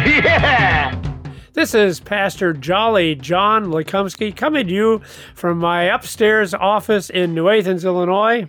Yeah! 0.06 0.98
This 1.52 1.74
is 1.74 2.00
Pastor 2.00 2.54
Jolly 2.54 3.14
John 3.16 3.66
Lekumsky 3.66 4.34
coming 4.34 4.68
to 4.68 4.72
you 4.72 5.02
from 5.34 5.58
my 5.58 5.82
upstairs 5.84 6.54
office 6.54 7.10
in 7.10 7.34
New 7.34 7.50
Athens, 7.50 7.84
Illinois. 7.84 8.48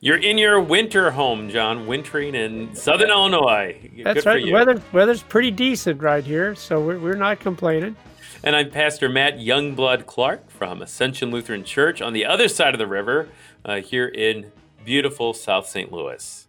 You're 0.00 0.16
in 0.16 0.38
your 0.38 0.62
winter 0.62 1.10
home, 1.10 1.50
John, 1.50 1.86
wintering 1.86 2.34
in 2.34 2.74
southern 2.74 3.10
Illinois. 3.10 3.90
That's 4.02 4.24
Good 4.24 4.26
right. 4.26 4.42
you. 4.42 4.54
Weather 4.54 4.80
weather's 4.92 5.22
pretty 5.22 5.50
decent 5.50 6.00
right 6.00 6.24
here, 6.24 6.54
so 6.54 6.80
we're, 6.80 6.98
we're 6.98 7.16
not 7.16 7.38
complaining. 7.38 7.94
And 8.42 8.56
I'm 8.56 8.70
Pastor 8.70 9.10
Matt 9.10 9.38
Youngblood 9.38 10.06
Clark 10.06 10.50
from 10.50 10.80
Ascension 10.80 11.30
Lutheran 11.30 11.64
Church 11.64 12.00
on 12.00 12.14
the 12.14 12.24
other 12.24 12.48
side 12.48 12.72
of 12.72 12.78
the 12.78 12.86
river 12.86 13.28
uh, 13.66 13.82
here 13.82 14.06
in 14.06 14.50
beautiful 14.86 15.34
South 15.34 15.68
St. 15.68 15.92
Louis. 15.92 16.48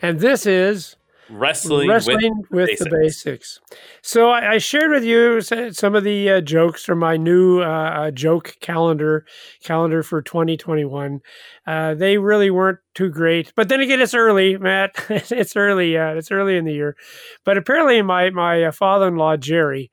And 0.00 0.20
this 0.20 0.46
is 0.46 0.96
Wrestling, 1.32 1.88
Wrestling 1.88 2.44
with, 2.50 2.66
basics. 2.66 2.84
the 2.84 2.90
Basics. 2.90 3.60
So 4.02 4.30
I, 4.30 4.54
I 4.54 4.58
shared 4.58 4.90
with 4.90 5.04
you 5.04 5.40
some 5.40 5.94
of 5.94 6.04
the 6.04 6.30
uh, 6.30 6.40
jokes 6.40 6.84
from 6.84 6.98
my 6.98 7.16
new 7.16 7.62
uh, 7.62 7.64
uh, 7.64 8.10
joke 8.10 8.56
calendar 8.60 9.24
calendar 9.62 10.02
for 10.02 10.20
2021. 10.20 11.20
Uh, 11.66 11.94
they 11.94 12.18
really 12.18 12.50
weren't 12.50 12.78
too 12.94 13.08
great, 13.08 13.52
but 13.56 13.68
then 13.68 13.80
again, 13.80 14.00
it's 14.00 14.14
early, 14.14 14.58
Matt. 14.58 14.94
it's 15.08 15.56
early, 15.56 15.94
yeah, 15.94 16.12
it's 16.12 16.30
early 16.30 16.56
in 16.56 16.64
the 16.64 16.74
year. 16.74 16.96
But 17.44 17.56
apparently, 17.56 18.02
my 18.02 18.30
my 18.30 18.64
uh, 18.64 18.72
father-in-law 18.72 19.38
Jerry. 19.38 19.90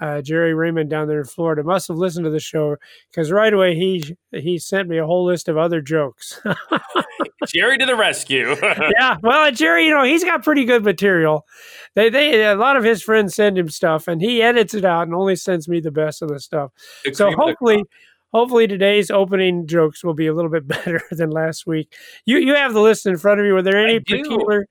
Uh, 0.00 0.22
Jerry 0.22 0.54
Raymond 0.54 0.88
down 0.88 1.08
there 1.08 1.20
in 1.20 1.26
Florida 1.26 1.62
must 1.62 1.88
have 1.88 1.98
listened 1.98 2.24
to 2.24 2.30
the 2.30 2.40
show 2.40 2.76
because 3.10 3.30
right 3.30 3.52
away 3.52 3.74
he 3.74 4.16
he 4.32 4.58
sent 4.58 4.88
me 4.88 4.98
a 4.98 5.06
whole 5.06 5.24
list 5.24 5.48
of 5.48 5.58
other 5.58 5.80
jokes. 5.80 6.40
Jerry 7.46 7.78
to 7.78 7.86
the 7.86 7.96
rescue. 7.96 8.54
yeah, 8.98 9.16
well, 9.22 9.50
Jerry, 9.50 9.86
you 9.86 9.94
know, 9.94 10.04
he's 10.04 10.24
got 10.24 10.44
pretty 10.44 10.64
good 10.64 10.84
material. 10.84 11.46
They, 11.94 12.10
they, 12.10 12.44
a 12.44 12.54
lot 12.54 12.76
of 12.76 12.84
his 12.84 13.02
friends 13.02 13.34
send 13.34 13.58
him 13.58 13.68
stuff, 13.68 14.08
and 14.08 14.20
he 14.20 14.42
edits 14.42 14.74
it 14.74 14.84
out 14.84 15.04
and 15.04 15.14
only 15.14 15.36
sends 15.36 15.68
me 15.68 15.80
the 15.80 15.90
best 15.90 16.22
of 16.22 16.28
the 16.28 16.40
stuff. 16.40 16.70
The 17.04 17.14
so 17.14 17.30
hopefully. 17.32 17.84
Hopefully 18.32 18.66
today's 18.66 19.10
opening 19.10 19.66
jokes 19.66 20.04
will 20.04 20.14
be 20.14 20.26
a 20.26 20.34
little 20.34 20.50
bit 20.50 20.66
better 20.68 21.02
than 21.10 21.30
last 21.30 21.66
week. 21.66 21.94
You, 22.24 22.38
you 22.38 22.54
have 22.54 22.72
the 22.72 22.80
list 22.80 23.06
in 23.06 23.16
front 23.16 23.40
of 23.40 23.46
you. 23.46 23.52
Were 23.52 23.62
there 23.62 23.82
any 23.82 24.00
particular, 24.00 24.66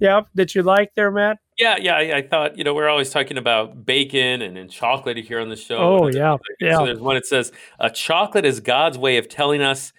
yeah, 0.00 0.22
that 0.34 0.54
you 0.54 0.62
like 0.62 0.92
there, 0.94 1.10
Matt? 1.10 1.38
Yeah, 1.58 1.76
yeah. 1.76 1.96
I, 1.96 2.16
I 2.16 2.22
thought 2.22 2.58
you 2.58 2.64
know 2.64 2.74
we're 2.74 2.88
always 2.88 3.10
talking 3.10 3.38
about 3.38 3.86
bacon 3.86 4.42
and, 4.42 4.58
and 4.58 4.70
chocolate 4.70 5.16
here 5.16 5.40
on 5.40 5.48
the 5.48 5.56
show. 5.56 5.76
Oh, 5.78 6.08
yeah, 6.08 6.34
uh, 6.34 6.38
yeah. 6.60 6.78
So 6.78 6.86
there's 6.86 7.00
one 7.00 7.14
that 7.14 7.26
says 7.26 7.52
a 7.78 7.90
chocolate 7.90 8.44
is 8.44 8.58
God's 8.60 8.98
way 8.98 9.18
of 9.18 9.28
telling 9.28 9.62
us 9.62 9.92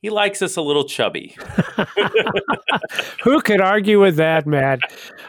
he 0.00 0.10
likes 0.10 0.42
us 0.42 0.56
a 0.56 0.62
little 0.62 0.84
chubby. 0.84 1.36
Who 3.24 3.40
could 3.40 3.60
argue 3.60 4.00
with 4.00 4.16
that, 4.16 4.46
Matt? 4.46 4.80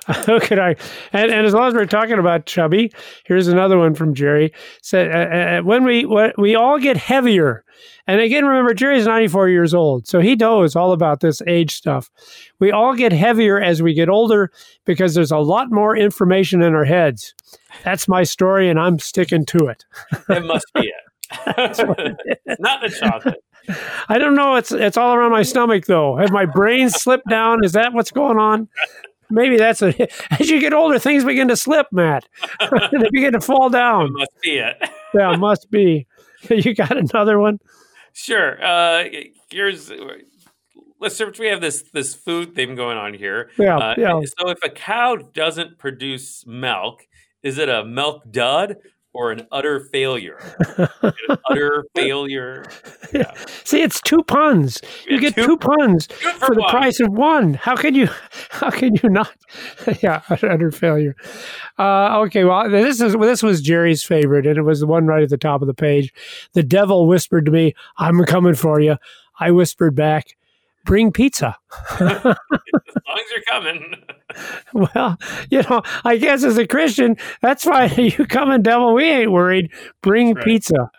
Who 0.25 0.39
could 0.39 0.59
I? 0.59 0.75
And, 1.11 1.31
and 1.31 1.45
as 1.45 1.53
long 1.53 1.69
as 1.69 1.73
we're 1.73 1.85
talking 1.85 2.19
about 2.19 2.45
chubby, 2.45 2.91
here's 3.25 3.47
another 3.47 3.77
one 3.79 3.95
from 3.95 4.13
Jerry. 4.13 4.53
Said 4.81 5.11
uh, 5.11 5.35
uh, 5.35 5.61
when 5.63 5.83
we 5.83 6.05
when 6.05 6.33
we 6.37 6.55
all 6.55 6.77
get 6.77 6.97
heavier, 6.97 7.63
and 8.05 8.21
again, 8.21 8.45
remember 8.45 8.73
Jerry's 8.73 9.07
94 9.07 9.49
years 9.49 9.73
old, 9.73 10.07
so 10.07 10.19
he 10.19 10.35
knows 10.35 10.75
all 10.75 10.91
about 10.91 11.21
this 11.21 11.41
age 11.47 11.75
stuff. 11.75 12.09
We 12.59 12.71
all 12.71 12.93
get 12.95 13.11
heavier 13.11 13.59
as 13.59 13.81
we 13.81 13.93
get 13.93 14.09
older 14.09 14.51
because 14.85 15.15
there's 15.15 15.31
a 15.31 15.37
lot 15.37 15.71
more 15.71 15.97
information 15.97 16.61
in 16.61 16.75
our 16.75 16.85
heads. 16.85 17.33
That's 17.83 18.07
my 18.07 18.23
story, 18.23 18.69
and 18.69 18.79
I'm 18.79 18.99
sticking 18.99 19.45
to 19.47 19.67
it. 19.67 19.85
That 20.27 20.43
must 20.43 20.65
be 20.75 20.81
it. 20.81 21.09
Not 22.59 22.81
the 22.81 22.89
chocolate. 22.89 23.43
I 24.09 24.17
don't 24.17 24.35
know. 24.35 24.55
It's 24.55 24.71
it's 24.71 24.97
all 24.97 25.13
around 25.13 25.31
my 25.31 25.43
stomach 25.43 25.85
though. 25.85 26.17
Have 26.17 26.31
my 26.31 26.45
brain 26.45 26.89
slipped 26.89 27.27
down? 27.29 27.63
Is 27.63 27.73
that 27.73 27.93
what's 27.93 28.11
going 28.11 28.37
on? 28.37 28.67
Maybe 29.29 29.57
that's 29.57 29.81
a. 29.81 29.93
As 30.39 30.49
you 30.49 30.59
get 30.59 30.73
older, 30.73 30.97
things 30.99 31.23
begin 31.23 31.47
to 31.49 31.55
slip, 31.55 31.87
Matt. 31.91 32.27
they 32.71 33.09
begin 33.11 33.33
to 33.33 33.41
fall 33.41 33.69
down. 33.69 34.13
Must 34.13 34.41
be 34.41 34.57
it. 34.59 34.77
Yeah, 35.15 35.35
must 35.37 35.71
be. 35.71 36.05
You 36.49 36.75
got 36.75 36.95
another 36.95 37.39
one? 37.39 37.57
Sure. 38.13 38.63
Uh, 38.63 39.05
here's 39.49 39.91
let's 40.99 41.15
search. 41.15 41.39
We 41.39 41.47
have 41.47 41.61
this 41.61 41.81
this 41.93 42.13
food 42.13 42.53
thing 42.53 42.75
going 42.75 42.97
on 42.97 43.15
here. 43.15 43.49
Yeah, 43.57 43.77
Uh, 43.77 43.95
yeah. 43.97 44.21
So 44.37 44.49
if 44.49 44.59
a 44.63 44.69
cow 44.69 45.15
doesn't 45.15 45.79
produce 45.79 46.45
milk, 46.45 47.07
is 47.41 47.57
it 47.57 47.69
a 47.69 47.83
milk 47.83 48.21
dud 48.29 48.77
or 49.13 49.31
an 49.31 49.47
utter 49.51 49.79
failure? 49.91 50.37
an 51.01 51.37
utter 51.49 51.83
failure. 51.95 52.65
See, 53.63 53.81
it's 53.81 53.99
two 54.01 54.21
puns. 54.27 54.79
You 55.07 55.15
Yeah, 55.15 55.19
get 55.21 55.35
two- 55.35 55.45
two, 55.45 55.57
puns 55.57 56.05
for 56.07 56.29
for 56.47 56.55
the 56.55 56.61
one. 56.61 56.69
price 56.69 56.99
of 56.99 57.07
one. 57.11 57.53
How 57.55 57.75
can 57.75 57.95
you? 57.95 58.07
How 58.49 58.69
can 58.69 58.95
you 59.01 59.09
not? 59.09 59.31
yeah, 60.01 60.21
utter 60.29 60.71
failure. 60.71 61.15
Uh, 61.77 62.19
okay, 62.21 62.43
well, 62.43 62.69
this 62.69 63.01
is 63.01 63.13
this 63.13 63.41
was 63.43 63.61
Jerry's 63.61 64.03
favorite, 64.03 64.45
and 64.45 64.57
it 64.57 64.63
was 64.63 64.79
the 64.79 64.87
one 64.87 65.05
right 65.07 65.23
at 65.23 65.29
the 65.29 65.37
top 65.37 65.61
of 65.61 65.67
the 65.67 65.73
page. 65.73 66.13
The 66.53 66.63
devil 66.63 67.07
whispered 67.07 67.45
to 67.45 67.51
me, 67.51 67.73
"I'm 67.97 68.23
coming 68.25 68.55
for 68.55 68.79
you." 68.79 68.97
I 69.39 69.51
whispered 69.51 69.95
back, 69.95 70.35
"Bring 70.85 71.11
pizza." 71.11 71.55
As 71.99 72.23
long 72.25 72.35
as 73.19 73.31
you're 73.31 73.43
coming. 73.49 73.95
Well, 74.73 75.17
you 75.49 75.63
know, 75.63 75.81
I 76.05 76.17
guess 76.17 76.43
as 76.43 76.59
a 76.59 76.67
Christian, 76.67 77.17
that's 77.41 77.63
fine. 77.63 77.89
You 77.97 78.25
coming, 78.27 78.61
devil? 78.61 78.93
We 78.93 79.05
ain't 79.05 79.31
worried. 79.31 79.71
Bring 80.03 80.35
right. 80.35 80.45
pizza. 80.45 80.91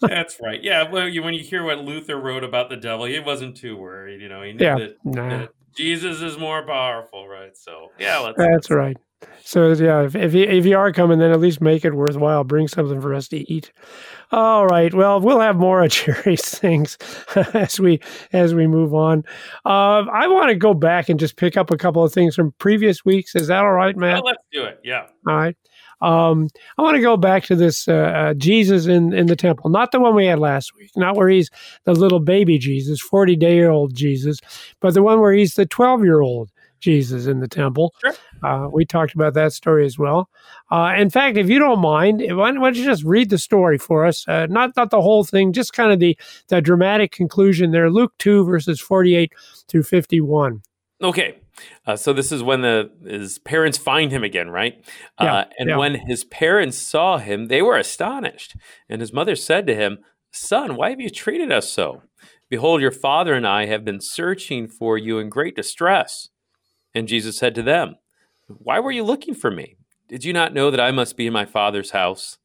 That's 0.00 0.38
right. 0.40 0.62
Yeah. 0.62 0.88
Well, 0.88 1.08
you, 1.08 1.24
when 1.24 1.34
you 1.34 1.42
hear 1.42 1.64
what 1.64 1.78
Luther 1.78 2.16
wrote 2.16 2.44
about 2.44 2.70
the 2.70 2.76
devil, 2.76 3.06
he 3.06 3.18
wasn't 3.18 3.56
too 3.56 3.76
worried. 3.76 4.22
You 4.22 4.28
know, 4.28 4.42
he 4.42 4.52
knew 4.52 4.64
Yeah, 4.64 4.76
that, 4.76 4.96
nah. 5.04 5.28
that 5.28 5.50
Jesus 5.76 6.22
is 6.22 6.38
more 6.38 6.64
powerful, 6.64 7.26
right? 7.26 7.56
So 7.56 7.90
yeah, 7.98 8.18
let's. 8.18 8.38
That's 8.38 8.70
right. 8.70 8.96
So 9.44 9.72
yeah, 9.72 10.02
if 10.02 10.16
if 10.16 10.34
you, 10.34 10.44
if 10.44 10.66
you 10.66 10.76
are 10.76 10.92
coming, 10.92 11.18
then 11.18 11.30
at 11.30 11.40
least 11.40 11.60
make 11.60 11.84
it 11.84 11.94
worthwhile. 11.94 12.44
Bring 12.44 12.68
something 12.68 13.00
for 13.00 13.14
us 13.14 13.28
to 13.28 13.50
eat. 13.50 13.72
All 14.32 14.66
right. 14.66 14.92
Well, 14.92 15.20
we'll 15.20 15.40
have 15.40 15.56
more 15.56 15.82
of 15.84 15.90
Jerry's 15.92 16.58
things 16.58 16.98
as 17.54 17.78
we 17.78 18.00
as 18.32 18.54
we 18.54 18.66
move 18.66 18.92
on. 18.92 19.24
Uh, 19.64 20.04
I 20.12 20.26
want 20.26 20.50
to 20.50 20.56
go 20.56 20.74
back 20.74 21.08
and 21.08 21.18
just 21.18 21.36
pick 21.36 21.56
up 21.56 21.70
a 21.70 21.76
couple 21.76 22.02
of 22.02 22.12
things 22.12 22.34
from 22.34 22.52
previous 22.58 23.04
weeks. 23.04 23.34
Is 23.34 23.46
that 23.46 23.60
all 23.60 23.72
right, 23.72 23.96
Matt? 23.96 24.16
Well, 24.16 24.24
let's 24.24 24.42
do 24.52 24.64
it. 24.64 24.80
Yeah. 24.82 25.06
All 25.26 25.36
right. 25.36 25.56
Um, 26.02 26.48
I 26.76 26.82
want 26.82 26.96
to 26.96 27.00
go 27.00 27.16
back 27.16 27.44
to 27.44 27.56
this 27.56 27.88
uh, 27.88 27.92
uh, 27.92 28.34
Jesus 28.34 28.86
in, 28.86 29.14
in 29.14 29.26
the 29.26 29.36
temple, 29.36 29.70
not 29.70 29.92
the 29.92 30.00
one 30.00 30.14
we 30.14 30.26
had 30.26 30.38
last 30.38 30.74
week, 30.76 30.90
not 30.94 31.16
where 31.16 31.28
he's 31.28 31.48
the 31.84 31.94
little 31.94 32.20
baby 32.20 32.58
Jesus, 32.58 33.00
40 33.00 33.36
day 33.36 33.64
old 33.64 33.94
Jesus, 33.94 34.38
but 34.80 34.92
the 34.92 35.02
one 35.02 35.20
where 35.20 35.32
he's 35.32 35.54
the 35.54 35.64
12 35.64 36.04
year 36.04 36.20
old 36.20 36.50
Jesus 36.80 37.26
in 37.26 37.40
the 37.40 37.48
temple. 37.48 37.94
Sure. 38.00 38.14
Uh, 38.42 38.68
we 38.70 38.84
talked 38.84 39.14
about 39.14 39.34
that 39.34 39.52
story 39.52 39.86
as 39.86 39.98
well. 39.98 40.28
Uh, 40.70 40.94
in 40.96 41.10
fact, 41.10 41.36
if 41.36 41.48
you 41.48 41.58
don't 41.58 41.80
mind, 41.80 42.22
why 42.36 42.52
don't 42.52 42.76
you 42.76 42.84
just 42.84 43.04
read 43.04 43.30
the 43.30 43.38
story 43.38 43.78
for 43.78 44.04
us? 44.04 44.26
Uh, 44.28 44.46
not 44.46 44.76
not 44.76 44.90
the 44.90 45.00
whole 45.00 45.24
thing, 45.24 45.52
just 45.52 45.72
kind 45.72 45.92
of 45.92 46.00
the, 46.00 46.16
the 46.48 46.60
dramatic 46.60 47.12
conclusion 47.12 47.70
there. 47.70 47.90
Luke 47.90 48.12
2, 48.18 48.44
verses 48.44 48.80
48 48.80 49.32
through 49.68 49.82
51. 49.82 50.62
Okay. 51.02 51.36
Uh, 51.86 51.96
so 51.96 52.12
this 52.12 52.32
is 52.32 52.42
when 52.42 52.60
the 52.60 52.90
his 53.04 53.38
parents 53.38 53.78
find 53.78 54.12
him 54.12 54.22
again, 54.22 54.50
right? 54.50 54.84
Yeah, 55.20 55.34
uh, 55.34 55.44
and 55.58 55.70
yeah. 55.70 55.76
when 55.76 56.06
his 56.06 56.24
parents 56.24 56.76
saw 56.76 57.18
him, 57.18 57.46
they 57.46 57.62
were 57.62 57.76
astonished. 57.76 58.56
And 58.88 59.00
his 59.00 59.12
mother 59.12 59.36
said 59.36 59.66
to 59.66 59.74
him, 59.74 59.98
"Son, 60.32 60.76
why 60.76 60.90
have 60.90 61.00
you 61.00 61.08
treated 61.08 61.50
us 61.50 61.70
so? 61.70 62.02
Behold, 62.50 62.80
your 62.80 62.92
father 62.92 63.34
and 63.34 63.46
I 63.46 63.66
have 63.66 63.84
been 63.84 64.00
searching 64.00 64.68
for 64.68 64.98
you 64.98 65.18
in 65.18 65.30
great 65.30 65.56
distress." 65.56 66.28
And 66.96 67.06
Jesus 67.06 67.36
said 67.36 67.54
to 67.56 67.62
them, 67.62 67.96
"Why 68.48 68.80
were 68.80 68.90
you 68.90 69.04
looking 69.04 69.34
for 69.34 69.50
me? 69.50 69.76
Did 70.08 70.24
you 70.24 70.32
not 70.32 70.54
know 70.54 70.70
that 70.70 70.80
I 70.80 70.92
must 70.92 71.14
be 71.14 71.26
in 71.26 71.32
my 71.34 71.44
father's 71.44 71.90
house?" 71.90 72.38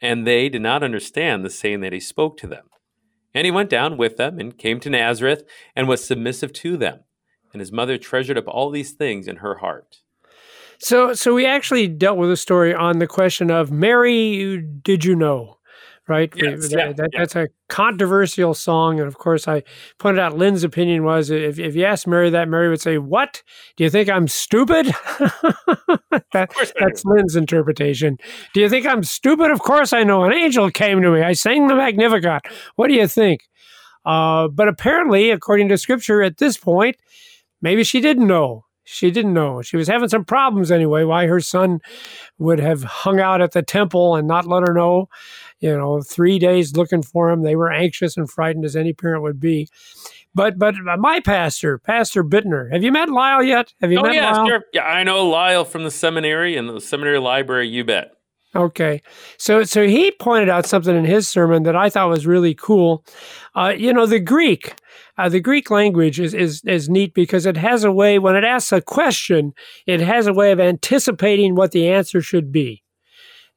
And 0.00 0.26
they 0.26 0.48
did 0.48 0.62
not 0.62 0.82
understand 0.82 1.44
the 1.44 1.50
saying 1.50 1.80
that 1.80 1.92
he 1.92 2.00
spoke 2.00 2.38
to 2.38 2.46
them. 2.46 2.70
And 3.34 3.44
he 3.44 3.50
went 3.50 3.68
down 3.68 3.98
with 3.98 4.16
them 4.16 4.38
and 4.38 4.56
came 4.56 4.80
to 4.80 4.88
Nazareth 4.88 5.44
and 5.76 5.86
was 5.86 6.02
submissive 6.02 6.54
to 6.54 6.78
them. 6.78 7.00
And 7.52 7.60
his 7.60 7.70
mother 7.70 7.98
treasured 7.98 8.38
up 8.38 8.48
all 8.48 8.70
these 8.70 8.92
things 8.92 9.28
in 9.28 9.36
her 9.36 9.56
heart. 9.56 10.00
So, 10.78 11.12
so 11.12 11.34
we 11.34 11.44
actually 11.44 11.88
dealt 11.88 12.16
with 12.16 12.30
a 12.30 12.36
story 12.38 12.72
on 12.74 13.00
the 13.00 13.06
question 13.06 13.50
of 13.50 13.70
Mary. 13.70 14.62
Did 14.82 15.04
you 15.04 15.14
know? 15.14 15.57
Right? 16.08 16.32
Yes, 16.36 16.68
that, 16.70 16.72
yeah, 16.72 16.92
that- 16.92 17.10
yeah. 17.12 17.18
That's 17.20 17.36
a 17.36 17.48
controversial 17.68 18.54
song. 18.54 18.98
And 18.98 19.06
of 19.06 19.18
course, 19.18 19.46
I 19.46 19.62
pointed 19.98 20.20
out 20.20 20.36
Lynn's 20.36 20.64
opinion 20.64 21.04
was 21.04 21.30
if, 21.30 21.58
if 21.58 21.76
you 21.76 21.84
asked 21.84 22.06
Mary 22.06 22.30
that, 22.30 22.48
Mary 22.48 22.68
would 22.68 22.80
say, 22.80 22.98
What? 22.98 23.42
Do 23.76 23.84
you 23.84 23.90
think 23.90 24.08
I'm 24.08 24.28
stupid? 24.28 24.86
that, 26.32 26.50
that's 26.80 27.04
Lynn's 27.04 27.36
interpretation. 27.36 28.16
Do 28.54 28.60
you 28.60 28.68
think 28.68 28.86
I'm 28.86 29.02
stupid? 29.04 29.50
Of 29.50 29.60
course 29.60 29.92
I 29.92 30.02
know. 30.02 30.24
An 30.24 30.32
angel 30.32 30.70
came 30.70 31.02
to 31.02 31.10
me. 31.10 31.22
I 31.22 31.32
sang 31.32 31.68
the 31.68 31.74
Magnificat. 31.74 32.42
What 32.76 32.88
do 32.88 32.94
you 32.94 33.06
think? 33.06 33.42
Uh, 34.04 34.48
but 34.48 34.68
apparently, 34.68 35.30
according 35.30 35.68
to 35.68 35.76
scripture, 35.78 36.22
at 36.22 36.38
this 36.38 36.56
point, 36.56 36.96
maybe 37.60 37.84
she 37.84 38.00
didn't 38.00 38.26
know. 38.26 38.64
She 38.84 39.10
didn't 39.10 39.34
know. 39.34 39.60
She 39.60 39.76
was 39.76 39.86
having 39.86 40.08
some 40.08 40.24
problems 40.24 40.70
anyway. 40.70 41.04
Why 41.04 41.26
her 41.26 41.40
son 41.40 41.80
would 42.38 42.58
have 42.58 42.82
hung 42.84 43.20
out 43.20 43.42
at 43.42 43.52
the 43.52 43.60
temple 43.60 44.16
and 44.16 44.26
not 44.26 44.46
let 44.46 44.66
her 44.66 44.72
know. 44.72 45.10
You 45.60 45.76
know, 45.76 46.00
three 46.02 46.38
days 46.38 46.76
looking 46.76 47.02
for 47.02 47.30
him. 47.30 47.42
They 47.42 47.56
were 47.56 47.72
anxious 47.72 48.16
and 48.16 48.30
frightened 48.30 48.64
as 48.64 48.76
any 48.76 48.92
parent 48.92 49.22
would 49.22 49.40
be. 49.40 49.68
But 50.34 50.58
but 50.58 50.74
my 50.98 51.20
pastor, 51.20 51.78
Pastor 51.78 52.22
Bittner, 52.22 52.72
have 52.72 52.82
you 52.84 52.92
met 52.92 53.08
Lyle 53.08 53.42
yet? 53.42 53.72
Have 53.80 53.90
you 53.90 53.98
Oh 53.98 54.02
met 54.02 54.14
yeah, 54.14 54.30
Lyle? 54.32 54.46
sure. 54.46 54.64
Yeah, 54.72 54.84
I 54.84 55.02
know 55.02 55.26
Lyle 55.28 55.64
from 55.64 55.84
the 55.84 55.90
seminary 55.90 56.56
and 56.56 56.68
the 56.68 56.80
seminary 56.80 57.18
library. 57.18 57.68
You 57.68 57.84
bet. 57.84 58.12
Okay, 58.54 59.02
so 59.36 59.62
so 59.64 59.86
he 59.86 60.10
pointed 60.10 60.48
out 60.48 60.64
something 60.64 60.96
in 60.96 61.04
his 61.04 61.28
sermon 61.28 61.64
that 61.64 61.76
I 61.76 61.90
thought 61.90 62.08
was 62.08 62.26
really 62.26 62.54
cool. 62.54 63.04
Uh, 63.54 63.74
you 63.76 63.92
know, 63.92 64.06
the 64.06 64.18
Greek, 64.20 64.74
uh, 65.18 65.28
the 65.28 65.40
Greek 65.40 65.70
language 65.70 66.18
is, 66.18 66.32
is 66.32 66.62
is 66.64 66.88
neat 66.88 67.12
because 67.12 67.44
it 67.44 67.58
has 67.58 67.84
a 67.84 67.92
way 67.92 68.18
when 68.18 68.36
it 68.36 68.44
asks 68.44 68.72
a 68.72 68.80
question, 68.80 69.52
it 69.86 70.00
has 70.00 70.26
a 70.26 70.32
way 70.32 70.50
of 70.50 70.60
anticipating 70.60 71.56
what 71.56 71.72
the 71.72 71.88
answer 71.88 72.22
should 72.22 72.50
be. 72.50 72.82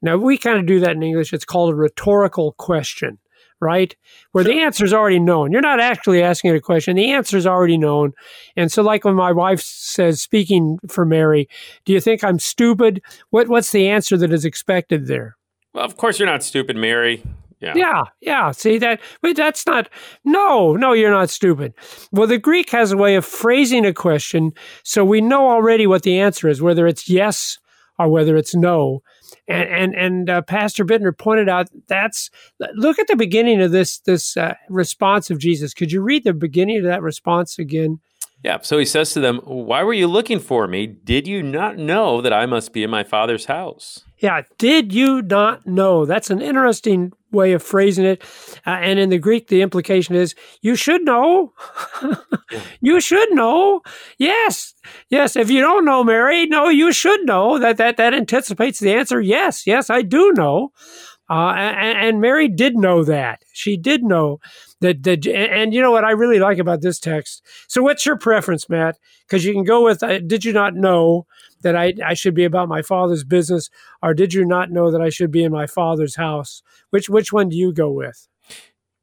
Now 0.02 0.18
we 0.18 0.38
kind 0.38 0.60
of 0.60 0.66
do 0.66 0.80
that 0.80 0.96
in 0.96 1.04
English. 1.04 1.34
It's 1.34 1.46
called 1.46 1.74
a 1.74 1.76
rhetorical 1.76 2.54
question, 2.54 3.20
right? 3.60 3.96
Where 4.32 4.44
the 4.44 4.62
answer 4.62 4.84
is 4.84 4.94
already 4.94 5.20
known. 5.20 5.52
You're 5.52 5.62
not 5.62 5.80
actually 5.80 6.22
asking 6.24 6.56
a 6.56 6.60
question. 6.60 6.96
The 6.96 7.12
answer 7.12 7.38
is 7.38 7.48
already 7.48 7.78
known. 7.78 8.14
And 8.56 8.72
so, 8.72 8.82
like 8.82 9.06
when 9.06 9.16
my 9.16 9.32
wife 9.32 9.62
says, 9.62 10.22
speaking 10.22 10.80
for 10.88 11.06
Mary, 11.06 11.48
"Do 11.86 11.94
you 11.94 12.02
think 12.02 12.24
I'm 12.24 12.40
stupid?" 12.40 13.02
What 13.30 13.48
what's 13.48 13.72
the 13.72 13.88
answer 13.88 14.18
that 14.18 14.34
is 14.34 14.46
expected 14.46 15.08
there? 15.08 15.38
Well, 15.74 15.86
of 15.86 15.98
course 15.98 16.20
you're 16.20 16.30
not 16.30 16.44
stupid, 16.44 16.76
Mary. 16.76 17.24
Yeah. 17.62 17.74
Yeah, 17.76 18.02
yeah. 18.22 18.52
See 18.52 18.80
that? 18.80 19.00
But 19.22 19.36
that's 19.36 19.68
not. 19.68 19.88
No, 20.26 20.76
no, 20.76 20.94
you're 20.94 21.12
not 21.12 21.30
stupid. 21.30 21.76
Well, 22.12 22.26
the 22.26 22.40
Greek 22.40 22.72
has 22.72 22.92
a 22.92 22.98
way 22.98 23.16
of 23.16 23.24
phrasing 23.24 23.86
a 23.86 23.94
question, 23.94 24.52
so 24.84 25.06
we 25.06 25.22
know 25.22 25.48
already 25.48 25.86
what 25.86 26.02
the 26.02 26.20
answer 26.20 26.50
is, 26.50 26.60
whether 26.60 26.88
it's 26.88 27.08
yes 27.08 27.60
or 28.06 28.10
whether 28.10 28.36
it's 28.36 28.56
no. 28.56 29.02
And 29.48 29.70
and 29.70 29.96
and 29.96 30.30
uh, 30.30 30.42
Pastor 30.42 30.86
Bittner 30.86 31.18
pointed 31.18 31.50
out 31.50 31.70
that's 31.88 32.30
look 32.76 33.00
at 33.00 33.08
the 33.08 33.16
beginning 33.16 33.62
of 33.62 33.72
this 33.72 34.00
this 34.00 34.38
uh, 34.38 34.56
response 34.70 35.30
of 35.30 35.40
Jesus. 35.40 35.74
Could 35.74 35.92
you 35.92 36.02
read 36.02 36.24
the 36.24 36.34
beginning 36.34 36.78
of 36.78 36.84
that 36.84 37.02
response 37.02 37.58
again? 37.58 38.00
Yeah. 38.44 38.58
So 38.62 38.78
he 38.78 38.86
says 38.86 39.14
to 39.14 39.20
them, 39.20 39.38
Why 39.44 39.84
were 39.84 39.94
you 39.94 40.08
looking 40.08 40.40
for 40.40 40.68
me? 40.68 40.88
Did 40.88 41.28
you 41.28 41.44
not 41.44 41.78
know 41.78 42.22
that 42.22 42.34
I 42.34 42.46
must 42.46 42.74
be 42.74 42.84
in 42.84 42.90
my 42.90 43.04
father's 43.04 43.46
house? 43.46 44.04
Yeah, 44.18 44.42
did 44.58 44.94
you 44.94 45.22
not 45.22 45.66
know? 45.66 46.06
That's 46.06 46.30
an 46.30 46.42
interesting 46.42 47.12
way 47.32 47.54
of 47.54 47.64
phrasing 47.64 48.06
it. 48.06 48.24
Uh, 48.66 48.72
and 48.72 49.00
in 49.00 49.10
the 49.10 49.18
Greek, 49.18 49.48
the 49.48 49.62
implication 49.62 50.16
is 50.16 50.36
you 50.62 50.76
should 50.76 51.04
know. 51.04 51.54
you 52.82 53.00
should 53.02 53.32
know. 53.34 53.82
Yes, 54.18 54.74
yes. 55.10 55.36
If 55.36 55.50
you 55.50 55.62
don't 55.62 55.86
know, 55.86 56.04
Mary, 56.04 56.46
no, 56.46 56.70
you 56.70 56.92
should 56.92 57.26
know. 57.26 57.60
That 57.60 57.78
that 57.78 57.98
that 57.98 58.14
anticipates 58.14 58.80
the 58.80 58.94
answer. 58.94 59.22
Yes, 59.22 59.66
yes, 59.68 59.90
I 59.90 60.02
do 60.02 60.34
know. 60.34 60.72
Uh, 61.30 61.54
and, 61.56 61.98
and 61.98 62.22
Mary 62.22 62.50
did 62.50 62.76
know 62.76 63.06
that. 63.06 63.42
She 63.54 63.78
did 63.78 64.04
know 64.04 64.42
that. 64.82 65.04
that 65.04 65.26
and, 65.26 65.54
and 65.54 65.74
you 65.74 65.82
know 65.82 65.92
what 65.92 66.04
I 66.04 66.12
really 66.12 66.40
like 66.40 66.58
about 66.58 66.82
this 66.82 67.00
text. 67.00 67.46
So, 67.70 67.82
what's 67.82 68.06
your 68.06 68.18
preference, 68.18 68.68
Matt? 68.70 68.98
Because 69.28 69.46
you 69.46 69.54
can 69.54 69.64
go 69.64 69.84
with, 69.86 70.04
uh, 70.04 70.20
"Did 70.20 70.44
you 70.44 70.52
not 70.52 70.76
know 70.76 71.26
that 71.62 71.76
I, 71.76 71.94
I 72.06 72.14
should 72.14 72.34
be 72.34 72.44
about 72.44 72.70
my 72.70 72.82
father's 72.82 73.24
business?" 73.24 73.70
or 74.02 74.14
"Did 74.14 74.34
you 74.34 74.46
not 74.46 74.72
know 74.72 74.92
that 74.92 75.02
I 75.02 75.10
should 75.10 75.32
be 75.32 75.44
in 75.44 75.52
my 75.52 75.68
father's 75.68 76.16
house?" 76.16 76.62
Which 76.90 77.10
which 77.10 77.32
one 77.32 77.50
do 77.50 77.58
you 77.58 77.74
go 77.74 77.92
with? 77.92 78.28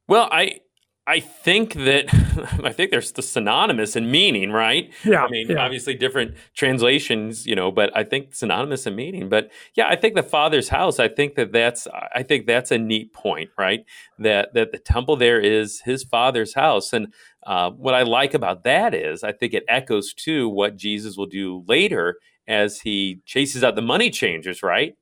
Well, 0.09 0.29
I 0.31 0.61
I 1.09 1.21
think 1.21 1.73
that 1.73 2.13
I 2.63 2.71
think 2.71 2.91
there's 2.91 3.13
the 3.13 3.23
synonymous 3.23 3.97
in 3.97 4.11
meaning, 4.11 4.53
right? 4.53 4.93
Yeah, 5.05 5.25
I 5.25 5.31
mean, 5.31 5.49
yeah. 5.49 5.65
obviously 5.65 5.95
different 5.95 6.35
translations, 6.55 7.47
you 7.47 7.57
know, 7.57 7.73
but 7.73 7.91
I 7.97 8.05
think 8.05 8.35
synonymous 8.35 8.87
in 8.87 8.95
meaning. 8.95 9.31
But 9.31 9.51
yeah, 9.75 9.89
I 9.89 9.97
think 9.97 10.17
the 10.17 10.23
Father's 10.23 10.69
house. 10.69 10.99
I 11.01 11.09
think 11.09 11.35
that 11.37 11.51
that's 11.51 11.89
I 12.15 12.23
think 12.23 12.47
that's 12.47 12.71
a 12.71 12.77
neat 12.77 13.15
point, 13.15 13.49
right? 13.57 13.87
That 14.19 14.53
that 14.53 14.71
the 14.71 14.79
temple 14.79 15.17
there 15.17 15.41
is 15.41 15.81
His 15.81 16.05
Father's 16.05 16.55
house, 16.55 16.93
and 16.93 17.15
uh, 17.47 17.71
what 17.71 17.95
I 17.95 18.03
like 18.03 18.35
about 18.35 18.65
that 18.65 18.95
is 18.95 19.25
I 19.25 19.33
think 19.33 19.55
it 19.55 19.65
echoes 19.67 20.13
to 20.25 20.47
what 20.51 20.77
Jesus 20.77 21.17
will 21.17 21.27
do 21.27 21.65
later 21.67 22.19
as 22.49 22.81
He 22.81 23.21
chases 23.25 23.63
out 23.63 23.77
the 23.77 23.83
money 23.83 24.11
changers, 24.11 24.63
right? 24.63 24.97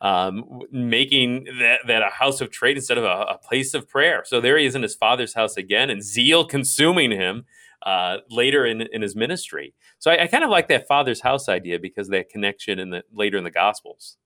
um, 0.00 0.60
making 0.70 1.44
that, 1.58 1.80
that 1.86 2.02
a 2.02 2.10
house 2.10 2.40
of 2.40 2.50
trade 2.50 2.76
instead 2.76 2.98
of 2.98 3.04
a, 3.04 3.34
a 3.34 3.38
place 3.38 3.74
of 3.74 3.88
prayer. 3.88 4.22
So 4.26 4.40
there 4.40 4.58
he 4.58 4.66
is 4.66 4.74
in 4.74 4.82
his 4.82 4.94
father's 4.94 5.34
house 5.34 5.56
again, 5.56 5.90
and 5.90 6.02
zeal 6.02 6.44
consuming 6.44 7.10
him 7.10 7.44
uh, 7.82 8.18
later 8.30 8.66
in, 8.66 8.82
in 8.82 9.02
his 9.02 9.16
ministry. 9.16 9.74
So 9.98 10.10
I, 10.10 10.24
I 10.24 10.26
kind 10.26 10.44
of 10.44 10.50
like 10.50 10.68
that 10.68 10.86
father's 10.86 11.20
house 11.20 11.48
idea 11.48 11.78
because 11.78 12.08
that 12.08 12.28
connection 12.28 12.78
in 12.78 12.90
the 12.90 13.04
later 13.12 13.38
in 13.38 13.44
the 13.44 13.50
Gospels. 13.50 14.16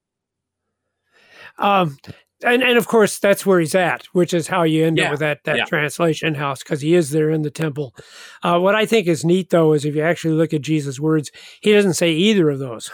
Um, 1.57 1.97
and 2.43 2.63
and 2.63 2.77
of 2.77 2.87
course 2.87 3.19
that's 3.19 3.45
where 3.45 3.59
he's 3.59 3.75
at, 3.75 4.05
which 4.13 4.33
is 4.33 4.47
how 4.47 4.63
you 4.63 4.85
end 4.85 4.97
Yeah, 4.97 5.05
up 5.05 5.11
with 5.11 5.19
that 5.21 5.43
that 5.45 5.57
yeah. 5.57 5.65
translation 5.65 6.35
house 6.35 6.63
because 6.63 6.81
he 6.81 6.95
is 6.95 7.11
there 7.11 7.29
in 7.29 7.41
the 7.41 7.51
temple. 7.51 7.95
Uh, 8.43 8.59
what 8.59 8.75
I 8.75 8.85
think 8.85 9.07
is 9.07 9.23
neat 9.25 9.49
though 9.49 9.73
is 9.73 9.85
if 9.85 9.95
you 9.95 10.01
actually 10.01 10.33
look 10.35 10.53
at 10.53 10.61
Jesus' 10.61 10.99
words, 10.99 11.31
he 11.61 11.71
doesn't 11.73 11.93
say 11.95 12.11
either 12.11 12.49
of 12.49 12.59
those. 12.59 12.91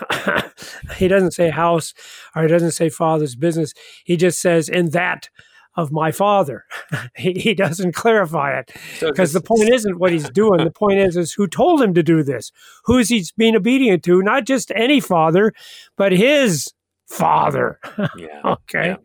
he 0.97 1.07
doesn't 1.07 1.31
say 1.31 1.49
house 1.49 1.93
or 2.35 2.43
he 2.43 2.47
doesn't 2.47 2.71
say 2.71 2.89
father's 2.89 3.35
business. 3.35 3.73
He 4.05 4.17
just 4.17 4.41
says 4.41 4.69
in 4.69 4.89
that 4.91 5.29
of 5.75 5.91
my 5.91 6.11
father. 6.11 6.65
he, 7.15 7.33
he 7.33 7.53
doesn't 7.53 7.93
clarify 7.93 8.57
it 8.57 8.71
So 8.97 9.11
because 9.11 9.33
the 9.33 9.41
point 9.41 9.69
isn't 9.69 9.99
what 9.99 10.11
he's 10.11 10.29
doing. 10.29 10.63
The 10.63 10.71
point 10.71 10.99
is 10.99 11.15
is 11.15 11.33
who 11.33 11.47
told 11.47 11.81
him 11.81 11.93
to 11.93 12.01
do 12.03 12.23
this? 12.23 12.51
Who's 12.85 13.09
he 13.09 13.23
being 13.37 13.55
obedient 13.55 14.03
to? 14.05 14.21
Not 14.23 14.45
just 14.45 14.71
any 14.75 14.99
father, 14.99 15.53
but 15.95 16.11
his 16.11 16.73
father. 17.07 17.79
yeah, 18.17 18.41
Okay. 18.45 18.89
Yeah. 18.89 18.95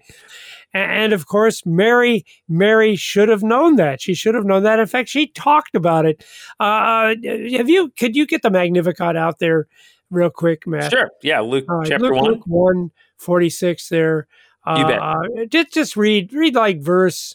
And 0.74 1.12
of 1.12 1.26
course, 1.26 1.66
Mary, 1.66 2.24
Mary 2.48 2.96
should 2.96 3.28
have 3.28 3.42
known 3.42 3.76
that. 3.76 4.00
She 4.00 4.14
should 4.14 4.34
have 4.34 4.46
known 4.46 4.62
that. 4.62 4.78
In 4.78 4.86
fact, 4.86 5.10
she 5.10 5.26
talked 5.26 5.74
about 5.74 6.06
it. 6.06 6.24
Uh, 6.58 7.08
have 7.56 7.68
you? 7.68 7.90
Could 7.98 8.16
you 8.16 8.26
get 8.26 8.40
the 8.40 8.50
Magnificat 8.50 9.14
out 9.14 9.38
there, 9.38 9.66
real 10.10 10.30
quick, 10.30 10.66
Matt? 10.66 10.90
sure. 10.90 11.10
Yeah, 11.22 11.40
Luke 11.40 11.66
right, 11.68 11.86
chapter 11.86 12.06
Luke, 12.06 12.14
one. 12.14 12.24
Luke 12.32 12.42
one 12.46 12.90
forty 13.18 13.50
six. 13.50 13.90
There. 13.90 14.26
Uh, 14.64 14.76
You 14.78 14.86
bet. 14.86 14.98
uh, 15.02 15.44
just 15.50 15.74
just 15.74 15.96
read 15.96 16.32
read 16.32 16.54
like 16.54 16.80
verse 16.80 17.34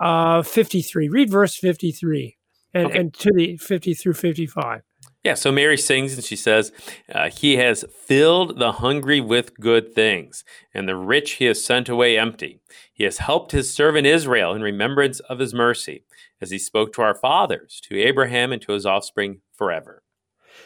uh, 0.00 0.40
fifty 0.42 0.80
three. 0.80 1.08
Read 1.10 1.28
verse 1.28 1.54
fifty 1.56 1.92
three, 1.92 2.38
and 2.72 2.86
Okay. 2.86 2.98
and 3.00 3.12
to 3.14 3.30
the 3.34 3.56
fifty 3.58 3.92
through 3.92 4.14
fifty 4.14 4.46
five. 4.46 4.80
Yeah, 5.24 5.34
so 5.34 5.50
Mary 5.50 5.76
sings 5.76 6.14
and 6.14 6.24
she 6.24 6.36
says, 6.36 6.72
uh, 7.12 7.28
He 7.28 7.56
has 7.56 7.84
filled 7.92 8.58
the 8.58 8.72
hungry 8.72 9.20
with 9.20 9.58
good 9.58 9.94
things, 9.94 10.44
and 10.72 10.88
the 10.88 10.96
rich 10.96 11.32
he 11.32 11.46
has 11.46 11.64
sent 11.64 11.88
away 11.88 12.16
empty. 12.16 12.60
He 12.92 13.04
has 13.04 13.18
helped 13.18 13.52
his 13.52 13.72
servant 13.72 14.06
Israel 14.06 14.54
in 14.54 14.62
remembrance 14.62 15.20
of 15.20 15.38
his 15.38 15.52
mercy, 15.52 16.04
as 16.40 16.50
he 16.50 16.58
spoke 16.58 16.92
to 16.94 17.02
our 17.02 17.14
fathers, 17.14 17.80
to 17.88 18.00
Abraham, 18.00 18.52
and 18.52 18.62
to 18.62 18.72
his 18.72 18.86
offspring 18.86 19.40
forever. 19.52 20.02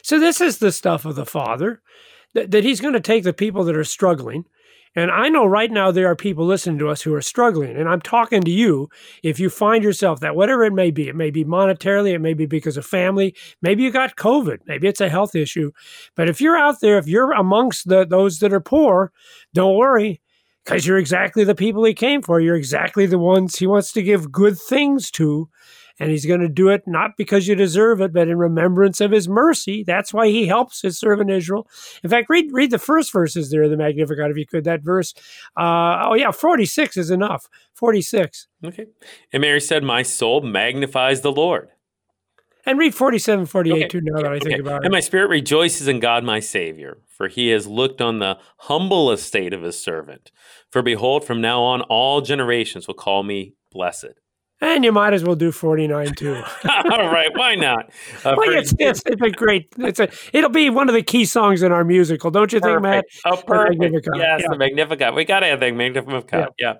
So 0.02 0.18
this 0.18 0.40
is 0.40 0.58
the 0.58 0.72
stuff 0.72 1.04
of 1.04 1.14
the 1.14 1.26
Father 1.26 1.80
that, 2.34 2.50
that 2.50 2.64
He's 2.64 2.80
going 2.80 2.94
to 2.94 3.00
take 3.00 3.24
the 3.24 3.32
people 3.32 3.64
that 3.64 3.76
are 3.76 3.84
struggling. 3.84 4.44
And 4.94 5.10
I 5.10 5.28
know 5.28 5.46
right 5.46 5.70
now 5.70 5.90
there 5.90 6.08
are 6.08 6.16
people 6.16 6.44
listening 6.44 6.78
to 6.78 6.88
us 6.88 7.00
who 7.00 7.14
are 7.14 7.22
struggling. 7.22 7.76
And 7.76 7.88
I'm 7.88 8.00
talking 8.00 8.42
to 8.42 8.50
you 8.50 8.88
if 9.22 9.40
you 9.40 9.48
find 9.48 9.82
yourself 9.82 10.20
that, 10.20 10.36
whatever 10.36 10.64
it 10.64 10.72
may 10.72 10.90
be, 10.90 11.08
it 11.08 11.16
may 11.16 11.30
be 11.30 11.44
monetarily, 11.44 12.12
it 12.12 12.20
may 12.20 12.34
be 12.34 12.46
because 12.46 12.76
of 12.76 12.84
family, 12.84 13.34
maybe 13.62 13.82
you 13.82 13.90
got 13.90 14.16
COVID, 14.16 14.58
maybe 14.66 14.88
it's 14.88 15.00
a 15.00 15.08
health 15.08 15.34
issue. 15.34 15.72
But 16.14 16.28
if 16.28 16.40
you're 16.40 16.58
out 16.58 16.80
there, 16.80 16.98
if 16.98 17.08
you're 17.08 17.32
amongst 17.32 17.88
the, 17.88 18.04
those 18.04 18.38
that 18.40 18.52
are 18.52 18.60
poor, 18.60 19.12
don't 19.54 19.76
worry 19.76 20.20
because 20.64 20.86
you're 20.86 20.98
exactly 20.98 21.44
the 21.44 21.54
people 21.54 21.84
He 21.84 21.94
came 21.94 22.22
for. 22.22 22.40
You're 22.40 22.56
exactly 22.56 23.06
the 23.06 23.18
ones 23.18 23.56
He 23.56 23.66
wants 23.66 23.92
to 23.92 24.02
give 24.02 24.30
good 24.30 24.58
things 24.58 25.10
to. 25.12 25.48
And 26.00 26.10
he's 26.10 26.26
going 26.26 26.40
to 26.40 26.48
do 26.48 26.68
it 26.68 26.82
not 26.86 27.12
because 27.16 27.46
you 27.46 27.54
deserve 27.54 28.00
it, 28.00 28.12
but 28.12 28.28
in 28.28 28.38
remembrance 28.38 29.00
of 29.00 29.10
his 29.10 29.28
mercy. 29.28 29.84
That's 29.84 30.12
why 30.12 30.28
he 30.28 30.46
helps 30.46 30.82
his 30.82 30.98
servant 30.98 31.30
Israel. 31.30 31.68
In 32.02 32.10
fact, 32.10 32.28
read 32.30 32.46
read 32.52 32.70
the 32.70 32.78
first 32.78 33.12
verses 33.12 33.50
there 33.50 33.62
of 33.64 33.70
the 33.70 33.76
Magnificat 33.76 34.30
if 34.30 34.36
you 34.36 34.46
could. 34.46 34.64
That 34.64 34.82
verse, 34.82 35.14
uh, 35.56 36.04
oh 36.08 36.14
yeah, 36.14 36.30
forty 36.30 36.64
six 36.66 36.96
is 36.96 37.10
enough. 37.10 37.46
Forty 37.74 38.02
six, 38.02 38.48
Okay. 38.64 38.86
And 39.32 39.40
Mary 39.40 39.60
said, 39.60 39.82
My 39.82 40.02
soul 40.02 40.40
magnifies 40.42 41.20
the 41.20 41.32
Lord. 41.32 41.68
and 42.64 42.78
read 42.78 42.94
47, 42.94 43.46
48 43.46 43.74
Okay. 43.74 43.88
too. 43.88 44.00
Now 44.02 44.22
that 44.22 44.30
I 44.32 44.38
think 44.38 44.52
Okay. 44.54 44.60
about 44.60 44.82
it. 44.82 44.84
And 44.84 44.92
my 44.92 45.00
spirit 45.00 45.28
rejoices 45.30 45.88
in 45.88 45.98
God 45.98 46.22
my 46.24 46.38
Savior, 46.38 46.98
for 47.08 47.26
he 47.28 47.48
has 47.48 47.66
looked 47.66 48.00
on 48.00 48.18
the 48.20 48.38
humble 48.58 49.10
estate 49.10 49.52
of 49.52 49.62
his 49.62 49.82
servant. 49.82 50.30
For 50.70 50.80
behold, 50.80 51.24
from 51.26 51.40
now 51.40 51.62
on, 51.62 51.80
all 51.82 52.20
generations 52.20 52.86
will 52.86 52.94
call 52.94 53.24
me 53.24 53.54
blessed. 53.72 54.20
And 54.62 54.84
you 54.84 54.92
might 54.92 55.12
as 55.12 55.24
well 55.24 55.34
do 55.34 55.50
49 55.50 56.14
too. 56.14 56.34
All 56.64 57.10
right, 57.10 57.28
why 57.34 57.56
not? 57.56 57.90
Uh, 58.24 58.34
well, 58.36 58.52
it's, 58.52 58.72
it's, 58.78 59.02
it's 59.04 59.20
a 59.20 59.30
great. 59.30 59.66
It's 59.78 59.98
a. 59.98 60.08
It'll 60.32 60.48
be 60.48 60.70
one 60.70 60.88
of 60.88 60.94
the 60.94 61.02
key 61.02 61.24
songs 61.24 61.62
in 61.64 61.72
our 61.72 61.82
musical, 61.82 62.30
don't 62.30 62.52
you 62.52 62.60
think, 62.60 62.80
Matt? 62.80 63.04
Perfect. 63.24 63.26
Oh, 63.26 63.36
The 63.36 63.42
perfect. 63.42 64.08
Yes, 64.14 64.40
yeah. 64.42 64.46
the 64.48 64.56
Magnificat. 64.56 65.14
We 65.16 65.24
got 65.24 65.40
to 65.40 65.46
have 65.46 65.58
the 65.58 65.72
Magnificat. 65.72 66.50
Yeah. 66.60 66.74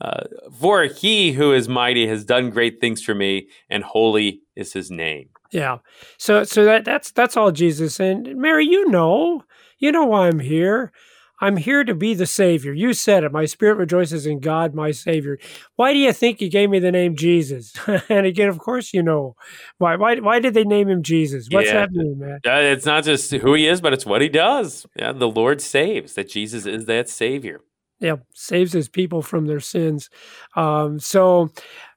Uh, 0.00 0.22
for 0.58 0.84
he 0.84 1.32
who 1.32 1.52
is 1.52 1.68
mighty 1.68 2.06
has 2.06 2.24
done 2.24 2.48
great 2.48 2.80
things 2.80 3.02
for 3.02 3.14
me, 3.14 3.48
and 3.68 3.84
holy 3.84 4.40
is 4.54 4.72
his 4.72 4.90
name. 4.90 5.28
Yeah. 5.52 5.78
So 6.16 6.44
so 6.44 6.64
that 6.64 6.86
that's 6.86 7.10
that's 7.10 7.36
all 7.36 7.52
Jesus 7.52 8.00
and 8.00 8.36
Mary, 8.36 8.64
you 8.64 8.88
know. 8.88 9.44
You 9.78 9.92
know 9.92 10.04
why 10.06 10.28
I'm 10.28 10.40
here. 10.40 10.92
I'm 11.40 11.56
here 11.58 11.84
to 11.84 11.94
be 11.94 12.14
the 12.14 12.26
savior. 12.26 12.72
You 12.72 12.94
said 12.94 13.22
it. 13.24 13.32
My 13.32 13.44
spirit 13.44 13.74
rejoices 13.76 14.26
in 14.26 14.40
God, 14.40 14.74
my 14.74 14.90
savior. 14.90 15.38
Why 15.74 15.92
do 15.92 15.98
you 15.98 16.12
think 16.12 16.40
you 16.40 16.48
gave 16.48 16.70
me 16.70 16.78
the 16.78 16.92
name 16.92 17.14
Jesus? 17.16 17.74
and 18.08 18.26
again, 18.26 18.48
of 18.48 18.58
course 18.58 18.94
you 18.94 19.02
know. 19.02 19.36
Why 19.78 19.96
why 19.96 20.16
why 20.20 20.40
did 20.40 20.54
they 20.54 20.64
name 20.64 20.88
him 20.88 21.02
Jesus? 21.02 21.48
What's 21.50 21.68
Yeah. 21.68 21.80
that 21.80 21.90
mean, 21.92 22.18
man? 22.18 22.40
Uh, 22.46 22.60
it's 22.72 22.86
not 22.86 23.04
just 23.04 23.30
who 23.30 23.54
he 23.54 23.66
is, 23.66 23.80
but 23.80 23.92
it's 23.92 24.06
what 24.06 24.22
he 24.22 24.28
does. 24.28 24.86
Yeah, 24.96 25.12
the 25.12 25.28
Lord 25.28 25.60
saves. 25.60 26.14
That 26.14 26.28
Jesus 26.28 26.64
is 26.66 26.86
that 26.86 27.08
Savior. 27.08 27.60
yeah, 28.00 28.16
saves 28.34 28.72
his 28.72 28.88
people 28.88 29.22
from 29.22 29.46
their 29.46 29.60
sins. 29.60 30.10
Um, 30.54 30.98
so, 30.98 31.50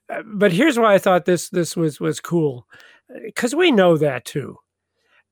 uh, 0.10 0.22
but 0.26 0.52
here's 0.52 0.78
why 0.80 0.94
I 0.94 0.98
thought 0.98 1.26
this 1.26 1.50
this 1.50 1.76
was 1.78 2.00
was 2.00 2.20
cool, 2.20 2.68
because 3.26 3.56
we 3.56 3.72
know 3.72 3.98
that 3.98 4.26
too. 4.26 4.58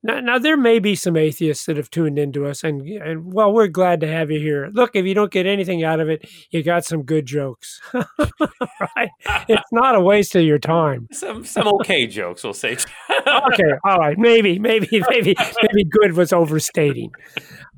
Now, 0.02 0.20
now 0.20 0.38
there 0.38 0.56
may 0.56 0.78
be 0.78 0.94
some 0.94 1.16
atheists 1.16 1.66
that 1.66 1.76
have 1.76 1.90
tuned 1.90 2.20
into 2.20 2.46
us, 2.46 2.62
and 2.62 2.82
and 2.82 3.32
well, 3.32 3.52
we're 3.52 3.66
glad 3.66 4.00
to 4.00 4.06
have 4.06 4.30
you 4.30 4.38
here. 4.38 4.70
Look, 4.72 4.94
if 4.94 5.04
you 5.04 5.12
don't 5.12 5.32
get 5.32 5.44
anything 5.44 5.82
out 5.82 5.98
of 5.98 6.08
it, 6.08 6.28
you 6.50 6.62
got 6.62 6.84
some 6.84 7.02
good 7.02 7.26
jokes, 7.26 7.80
right? 7.92 9.10
It's 9.48 9.72
not 9.72 9.96
a 9.96 10.00
waste 10.00 10.36
of 10.36 10.42
your 10.44 10.60
time. 10.60 11.08
Some 11.10 11.44
some 11.44 11.66
okay 11.80 12.06
jokes, 12.06 12.44
we'll 12.44 12.54
say. 12.54 12.74
okay, 13.10 13.72
all 13.84 13.98
right, 13.98 14.16
maybe, 14.16 14.60
maybe, 14.60 15.02
maybe, 15.10 15.34
maybe 15.62 15.84
good 15.90 16.12
was 16.12 16.32
overstating. 16.32 17.10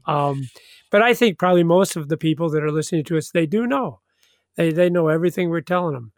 Um, 0.06 0.42
but 0.90 1.00
I 1.00 1.14
think 1.14 1.38
probably 1.38 1.64
most 1.64 1.96
of 1.96 2.08
the 2.08 2.18
people 2.18 2.50
that 2.50 2.62
are 2.62 2.72
listening 2.72 3.04
to 3.04 3.16
us, 3.16 3.30
they 3.30 3.46
do 3.46 3.66
know, 3.66 4.00
they 4.56 4.72
they 4.72 4.90
know 4.90 5.08
everything 5.08 5.48
we're 5.48 5.62
telling 5.62 5.94
them. 5.94 6.12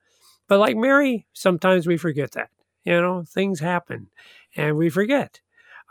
But 0.48 0.58
like 0.58 0.76
Mary, 0.76 1.28
sometimes 1.32 1.86
we 1.86 1.96
forget 1.96 2.32
that. 2.32 2.50
You 2.82 3.00
know, 3.00 3.22
things 3.22 3.60
happen, 3.60 4.08
and 4.56 4.76
we 4.76 4.90
forget. 4.90 5.41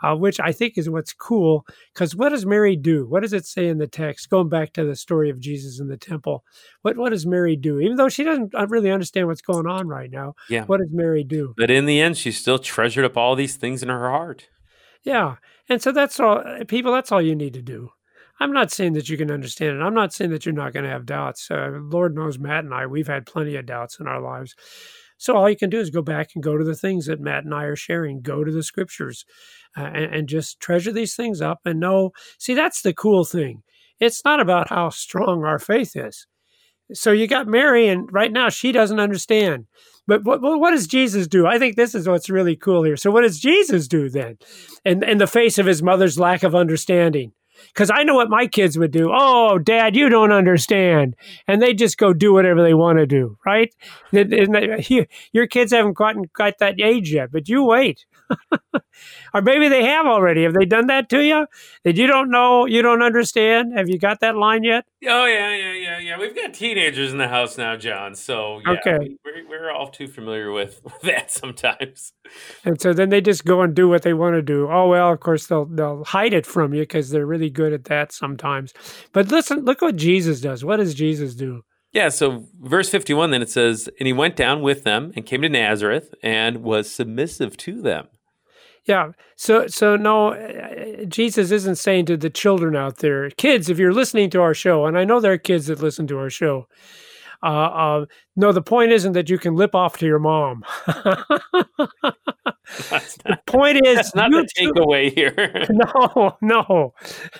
Uh, 0.02 0.16
which 0.16 0.40
I 0.40 0.50
think 0.52 0.76
is 0.76 0.90
what's 0.90 1.12
cool. 1.12 1.64
Because 1.94 2.16
what 2.16 2.30
does 2.30 2.44
Mary 2.44 2.74
do? 2.74 3.06
What 3.06 3.20
does 3.20 3.32
it 3.32 3.46
say 3.46 3.68
in 3.68 3.78
the 3.78 3.86
text? 3.86 4.30
Going 4.30 4.48
back 4.48 4.72
to 4.72 4.84
the 4.84 4.96
story 4.96 5.30
of 5.30 5.38
Jesus 5.38 5.78
in 5.80 5.88
the 5.88 5.96
temple, 5.96 6.44
what 6.82 6.96
what 6.96 7.10
does 7.10 7.24
Mary 7.26 7.54
do? 7.56 7.78
Even 7.78 7.96
though 7.96 8.08
she 8.08 8.24
doesn't 8.24 8.54
uh, 8.54 8.66
really 8.68 8.90
understand 8.90 9.28
what's 9.28 9.42
going 9.42 9.66
on 9.66 9.86
right 9.86 10.10
now, 10.10 10.34
Yeah. 10.48 10.64
what 10.64 10.78
does 10.78 10.90
Mary 10.92 11.22
do? 11.24 11.54
but 11.56 11.70
in 11.70 11.86
the 11.86 12.00
end, 12.00 12.16
she 12.18 12.32
still 12.32 12.58
treasured 12.58 13.04
up 13.04 13.16
all 13.16 13.36
these 13.36 13.56
things 13.56 13.82
in 13.82 13.88
her 13.88 14.10
heart. 14.10 14.48
Yeah. 15.04 15.36
And 15.68 15.80
so 15.80 15.92
that's 15.92 16.18
all, 16.20 16.42
people, 16.68 16.92
that's 16.92 17.12
all 17.12 17.22
you 17.22 17.34
need 17.34 17.54
to 17.54 17.62
do. 17.62 17.90
I'm 18.40 18.52
not 18.52 18.72
saying 18.72 18.94
that 18.94 19.08
you 19.08 19.16
can 19.16 19.30
understand 19.30 19.76
it. 19.76 19.82
I'm 19.82 19.94
not 19.94 20.12
saying 20.12 20.30
that 20.32 20.44
you're 20.44 20.52
not 20.54 20.72
going 20.72 20.84
to 20.84 20.90
have 20.90 21.06
doubts. 21.06 21.48
Uh, 21.50 21.70
Lord 21.80 22.14
knows 22.16 22.38
Matt 22.38 22.64
and 22.64 22.74
I, 22.74 22.86
we've 22.86 23.06
had 23.06 23.24
plenty 23.26 23.54
of 23.56 23.66
doubts 23.66 24.00
in 24.00 24.08
our 24.08 24.20
lives. 24.20 24.54
So 25.22 25.36
all 25.36 25.48
you 25.48 25.56
can 25.56 25.70
do 25.70 25.78
is 25.78 25.88
go 25.88 26.02
back 26.02 26.30
and 26.34 26.42
go 26.42 26.58
to 26.58 26.64
the 26.64 26.74
things 26.74 27.06
that 27.06 27.20
Matt 27.20 27.44
and 27.44 27.54
I 27.54 27.62
are 27.62 27.76
sharing, 27.76 28.22
go 28.22 28.42
to 28.42 28.50
the 28.50 28.64
scriptures 28.64 29.24
uh, 29.76 29.82
and, 29.82 30.12
and 30.12 30.28
just 30.28 30.58
treasure 30.58 30.90
these 30.90 31.14
things 31.14 31.40
up 31.40 31.60
and 31.64 31.78
know. 31.78 32.10
See, 32.40 32.54
that's 32.54 32.82
the 32.82 32.92
cool 32.92 33.24
thing. 33.24 33.62
It's 34.00 34.24
not 34.24 34.40
about 34.40 34.70
how 34.70 34.88
strong 34.88 35.44
our 35.44 35.60
faith 35.60 35.94
is. 35.94 36.26
So 36.92 37.12
you 37.12 37.28
got 37.28 37.46
Mary, 37.46 37.86
and 37.86 38.12
right 38.12 38.32
now 38.32 38.48
she 38.48 38.72
doesn't 38.72 38.98
understand. 38.98 39.66
But 40.08 40.24
what, 40.24 40.42
what 40.42 40.72
does 40.72 40.88
Jesus 40.88 41.28
do? 41.28 41.46
I 41.46 41.56
think 41.56 41.76
this 41.76 41.94
is 41.94 42.08
what's 42.08 42.28
really 42.28 42.56
cool 42.56 42.82
here. 42.82 42.96
So 42.96 43.12
what 43.12 43.22
does 43.22 43.38
Jesus 43.38 43.86
do 43.86 44.10
then, 44.10 44.38
in 44.84 45.04
in 45.04 45.18
the 45.18 45.28
face 45.28 45.56
of 45.56 45.66
his 45.66 45.84
mother's 45.84 46.18
lack 46.18 46.42
of 46.42 46.56
understanding? 46.56 47.32
Because 47.68 47.90
I 47.92 48.02
know 48.02 48.14
what 48.14 48.28
my 48.30 48.46
kids 48.46 48.78
would 48.78 48.90
do. 48.90 49.10
Oh, 49.12 49.58
Dad, 49.58 49.96
you 49.96 50.08
don't 50.08 50.32
understand, 50.32 51.16
and 51.46 51.62
they 51.62 51.74
just 51.74 51.96
go 51.98 52.12
do 52.12 52.32
whatever 52.32 52.62
they 52.62 52.74
want 52.74 52.98
to 52.98 53.06
do, 53.06 53.38
right? 53.46 53.74
Your 54.10 55.46
kids 55.46 55.72
haven't 55.72 55.94
gotten 55.94 56.24
got 56.34 56.58
that 56.58 56.80
age 56.80 57.12
yet, 57.12 57.30
but 57.32 57.48
you 57.48 57.64
wait. 57.64 58.04
or 59.34 59.42
maybe 59.42 59.68
they 59.68 59.84
have 59.84 60.06
already. 60.06 60.42
Have 60.44 60.54
they 60.54 60.64
done 60.64 60.86
that 60.88 61.08
to 61.10 61.24
you? 61.24 61.46
That 61.84 61.96
you 61.96 62.06
don't 62.06 62.30
know, 62.30 62.66
you 62.66 62.82
don't 62.82 63.02
understand? 63.02 63.76
Have 63.76 63.88
you 63.88 63.98
got 63.98 64.20
that 64.20 64.36
line 64.36 64.62
yet? 64.64 64.84
Oh 65.06 65.26
yeah, 65.26 65.54
yeah, 65.54 65.72
yeah, 65.72 65.98
yeah. 65.98 66.18
We've 66.18 66.34
got 66.34 66.54
teenagers 66.54 67.12
in 67.12 67.18
the 67.18 67.28
house 67.28 67.58
now, 67.58 67.76
John. 67.76 68.14
So 68.14 68.60
yeah, 68.64 68.72
Okay. 68.72 68.98
we- 69.00 69.18
we're, 69.24 69.48
we're 69.48 69.70
all 69.70 69.88
too 69.88 70.06
familiar 70.08 70.50
with 70.52 70.80
that 71.02 71.30
sometimes. 71.30 72.12
And 72.64 72.80
so 72.80 72.92
then 72.92 73.08
they 73.08 73.20
just 73.20 73.44
go 73.44 73.60
and 73.62 73.74
do 73.74 73.88
what 73.88 74.02
they 74.02 74.14
want 74.14 74.34
to 74.34 74.42
do. 74.42 74.68
Oh 74.70 74.88
well, 74.88 75.12
of 75.12 75.20
course 75.20 75.46
they'll 75.46 75.66
they'll 75.66 76.04
hide 76.04 76.32
it 76.32 76.46
from 76.46 76.74
you 76.74 76.82
because 76.82 77.10
they're 77.10 77.26
really 77.26 77.50
good 77.50 77.72
at 77.72 77.84
that 77.84 78.12
sometimes. 78.12 78.72
But 79.12 79.28
listen, 79.28 79.64
look 79.64 79.80
what 79.82 79.96
Jesus 79.96 80.40
does. 80.40 80.64
What 80.64 80.76
does 80.76 80.94
Jesus 80.94 81.34
do? 81.34 81.62
Yeah. 81.92 82.08
So 82.08 82.46
verse 82.60 82.88
fifty-one, 82.88 83.30
then 83.32 83.42
it 83.42 83.50
says, 83.50 83.88
"And 83.98 84.06
he 84.06 84.12
went 84.12 84.36
down 84.36 84.62
with 84.62 84.84
them 84.84 85.12
and 85.14 85.26
came 85.26 85.42
to 85.42 85.48
Nazareth 85.48 86.14
and 86.22 86.62
was 86.62 86.90
submissive 86.90 87.56
to 87.58 87.82
them." 87.82 88.06
Yeah. 88.84 89.12
So 89.36 89.66
so 89.68 89.96
no, 89.96 90.32
uh, 90.34 91.04
Jesus 91.04 91.50
isn't 91.50 91.76
saying 91.76 92.06
to 92.06 92.16
the 92.16 92.30
children 92.30 92.74
out 92.74 92.98
there, 92.98 93.30
kids, 93.30 93.68
if 93.68 93.78
you're 93.78 93.92
listening 93.92 94.30
to 94.30 94.40
our 94.40 94.54
show, 94.54 94.86
and 94.86 94.98
I 94.98 95.04
know 95.04 95.20
there 95.20 95.32
are 95.32 95.38
kids 95.38 95.66
that 95.66 95.80
listen 95.80 96.06
to 96.08 96.18
our 96.18 96.30
show. 96.30 96.66
Uh, 97.42 97.46
uh, 97.46 98.06
no, 98.36 98.52
the 98.52 98.62
point 98.62 98.92
isn't 98.92 99.12
that 99.12 99.28
you 99.28 99.38
can 99.38 99.56
lip 99.56 99.74
off 99.74 99.98
to 99.98 100.06
your 100.06 100.18
mom. 100.18 100.62
The 103.24 103.38
point 103.46 103.84
is 103.84 103.96
that's 103.96 104.14
not 104.14 104.30
the 104.30 104.48
takeaway 104.56 105.12
here. 105.12 105.66
No, 105.70 106.36
no. 106.40 106.94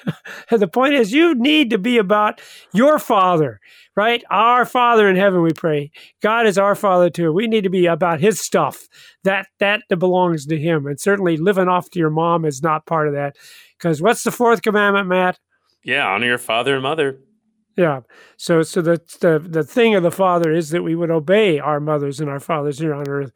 the 0.50 0.68
point 0.68 0.94
is, 0.94 1.12
you 1.12 1.34
need 1.34 1.70
to 1.70 1.78
be 1.78 1.98
about 1.98 2.40
your 2.72 2.98
Father, 2.98 3.60
right? 3.96 4.22
Our 4.30 4.64
Father 4.64 5.08
in 5.08 5.16
heaven, 5.16 5.42
we 5.42 5.52
pray. 5.52 5.90
God 6.20 6.46
is 6.46 6.58
our 6.58 6.74
Father 6.74 7.08
too. 7.08 7.32
We 7.32 7.46
need 7.46 7.64
to 7.64 7.70
be 7.70 7.86
about 7.86 8.20
His 8.20 8.40
stuff. 8.40 8.88
That 9.24 9.46
that 9.58 9.82
belongs 9.98 10.46
to 10.46 10.58
Him, 10.58 10.86
and 10.86 11.00
certainly 11.00 11.36
living 11.36 11.68
off 11.68 11.88
to 11.90 11.98
your 11.98 12.10
mom 12.10 12.44
is 12.44 12.62
not 12.62 12.86
part 12.86 13.08
of 13.08 13.14
that. 13.14 13.36
Because 13.78 14.02
what's 14.02 14.24
the 14.24 14.32
fourth 14.32 14.62
commandment, 14.62 15.08
Matt? 15.08 15.38
yeah, 15.84 16.06
honor 16.06 16.26
your 16.26 16.38
father 16.38 16.74
and 16.74 16.82
mother. 16.82 17.18
Yeah. 17.76 18.00
So 18.36 18.62
so 18.62 18.82
the 18.82 19.00
the 19.20 19.38
the 19.38 19.62
thing 19.64 19.94
of 19.94 20.02
the 20.02 20.10
Father 20.10 20.52
is 20.52 20.70
that 20.70 20.82
we 20.82 20.94
would 20.94 21.10
obey 21.10 21.58
our 21.58 21.80
mothers 21.80 22.20
and 22.20 22.28
our 22.28 22.40
fathers 22.40 22.78
here 22.78 22.92
on 22.94 23.08
earth, 23.08 23.32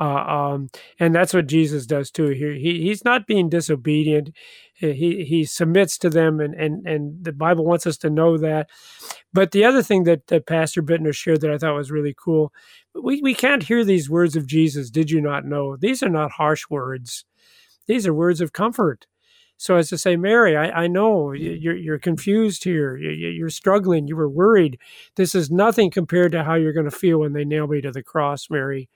uh, 0.00 0.04
um, 0.04 0.68
and 1.00 1.12
that's 1.14 1.34
what 1.34 1.48
Jesus 1.48 1.84
does 1.86 2.10
too. 2.10 2.28
He, 2.28 2.60
he 2.60 2.82
he's 2.82 3.04
not 3.04 3.26
being 3.26 3.48
disobedient. 3.48 4.30
He 4.74 5.24
he 5.24 5.44
submits 5.44 5.98
to 5.98 6.10
them, 6.10 6.38
and 6.38 6.54
and 6.54 6.86
and 6.86 7.24
the 7.24 7.32
Bible 7.32 7.64
wants 7.64 7.86
us 7.86 7.96
to 7.98 8.10
know 8.10 8.38
that. 8.38 8.70
But 9.32 9.50
the 9.50 9.64
other 9.64 9.82
thing 9.82 10.04
that, 10.04 10.28
that 10.28 10.46
Pastor 10.46 10.82
Bittner 10.82 11.14
shared 11.14 11.40
that 11.40 11.50
I 11.50 11.58
thought 11.58 11.74
was 11.74 11.90
really 11.90 12.14
cool, 12.16 12.52
we 12.94 13.20
we 13.20 13.34
can't 13.34 13.64
hear 13.64 13.84
these 13.84 14.08
words 14.08 14.36
of 14.36 14.46
Jesus. 14.46 14.90
Did 14.90 15.10
you 15.10 15.20
not 15.20 15.44
know? 15.44 15.76
These 15.76 16.02
are 16.04 16.08
not 16.08 16.32
harsh 16.32 16.64
words. 16.70 17.24
These 17.88 18.06
are 18.06 18.14
words 18.14 18.40
of 18.40 18.52
comfort. 18.52 19.06
So 19.62 19.76
as 19.76 19.88
to 19.90 19.96
say, 19.98 20.16
Mary, 20.16 20.56
I, 20.56 20.82
I 20.82 20.86
know 20.88 21.26
mm-hmm. 21.26 21.62
you're, 21.62 21.76
you're 21.76 21.98
confused 22.00 22.64
here. 22.64 22.96
You- 22.96 23.10
you- 23.10 23.28
You're 23.28 23.48
struggling. 23.48 24.08
You 24.08 24.16
were 24.16 24.28
worried. 24.28 24.76
This 25.14 25.36
is 25.36 25.52
nothing 25.52 25.88
compared 25.88 26.32
to 26.32 26.42
how 26.42 26.54
you're 26.54 26.72
going 26.72 26.90
to 26.90 26.96
feel 27.04 27.18
when 27.18 27.32
they 27.32 27.44
nail 27.44 27.68
me 27.68 27.80
to 27.80 27.92
the 27.92 28.02
cross, 28.02 28.50
Mary. 28.50 28.88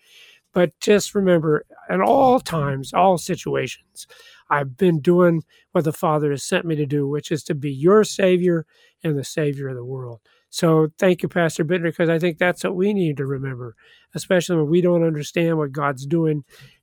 But 0.52 0.72
just 0.80 1.14
remember, 1.14 1.64
at 1.88 2.00
all 2.00 2.40
times, 2.40 2.92
all 2.92 3.16
situations, 3.16 4.08
I've 4.50 4.76
been 4.76 5.00
doing 5.00 5.44
what 5.70 5.84
the 5.84 5.92
Father 5.92 6.30
has 6.30 6.42
sent 6.42 6.64
me 6.64 6.74
to 6.74 6.86
do, 6.86 7.06
which 7.06 7.30
is 7.30 7.44
to 7.44 7.54
be 7.54 7.70
your 7.70 8.02
Savior 8.02 8.66
and 9.04 9.16
the 9.16 9.22
Savior 9.24 9.68
of 9.68 9.76
the 9.76 9.84
world. 9.84 10.20
So 10.50 10.88
thank 10.98 11.22
you, 11.22 11.28
Pastor 11.28 11.64
Bittner, 11.64 11.84
because 11.84 12.08
I 12.08 12.18
think 12.18 12.38
that's 12.38 12.64
what 12.64 12.74
we 12.74 12.92
need 12.92 13.18
to 13.18 13.26
remember, 13.26 13.76
especially 14.14 14.56
when 14.56 14.68
we 14.70 14.80
don't 14.80 15.04
understand 15.04 15.58
what 15.58 15.70
God's 15.72 16.06
doing. 16.06 16.42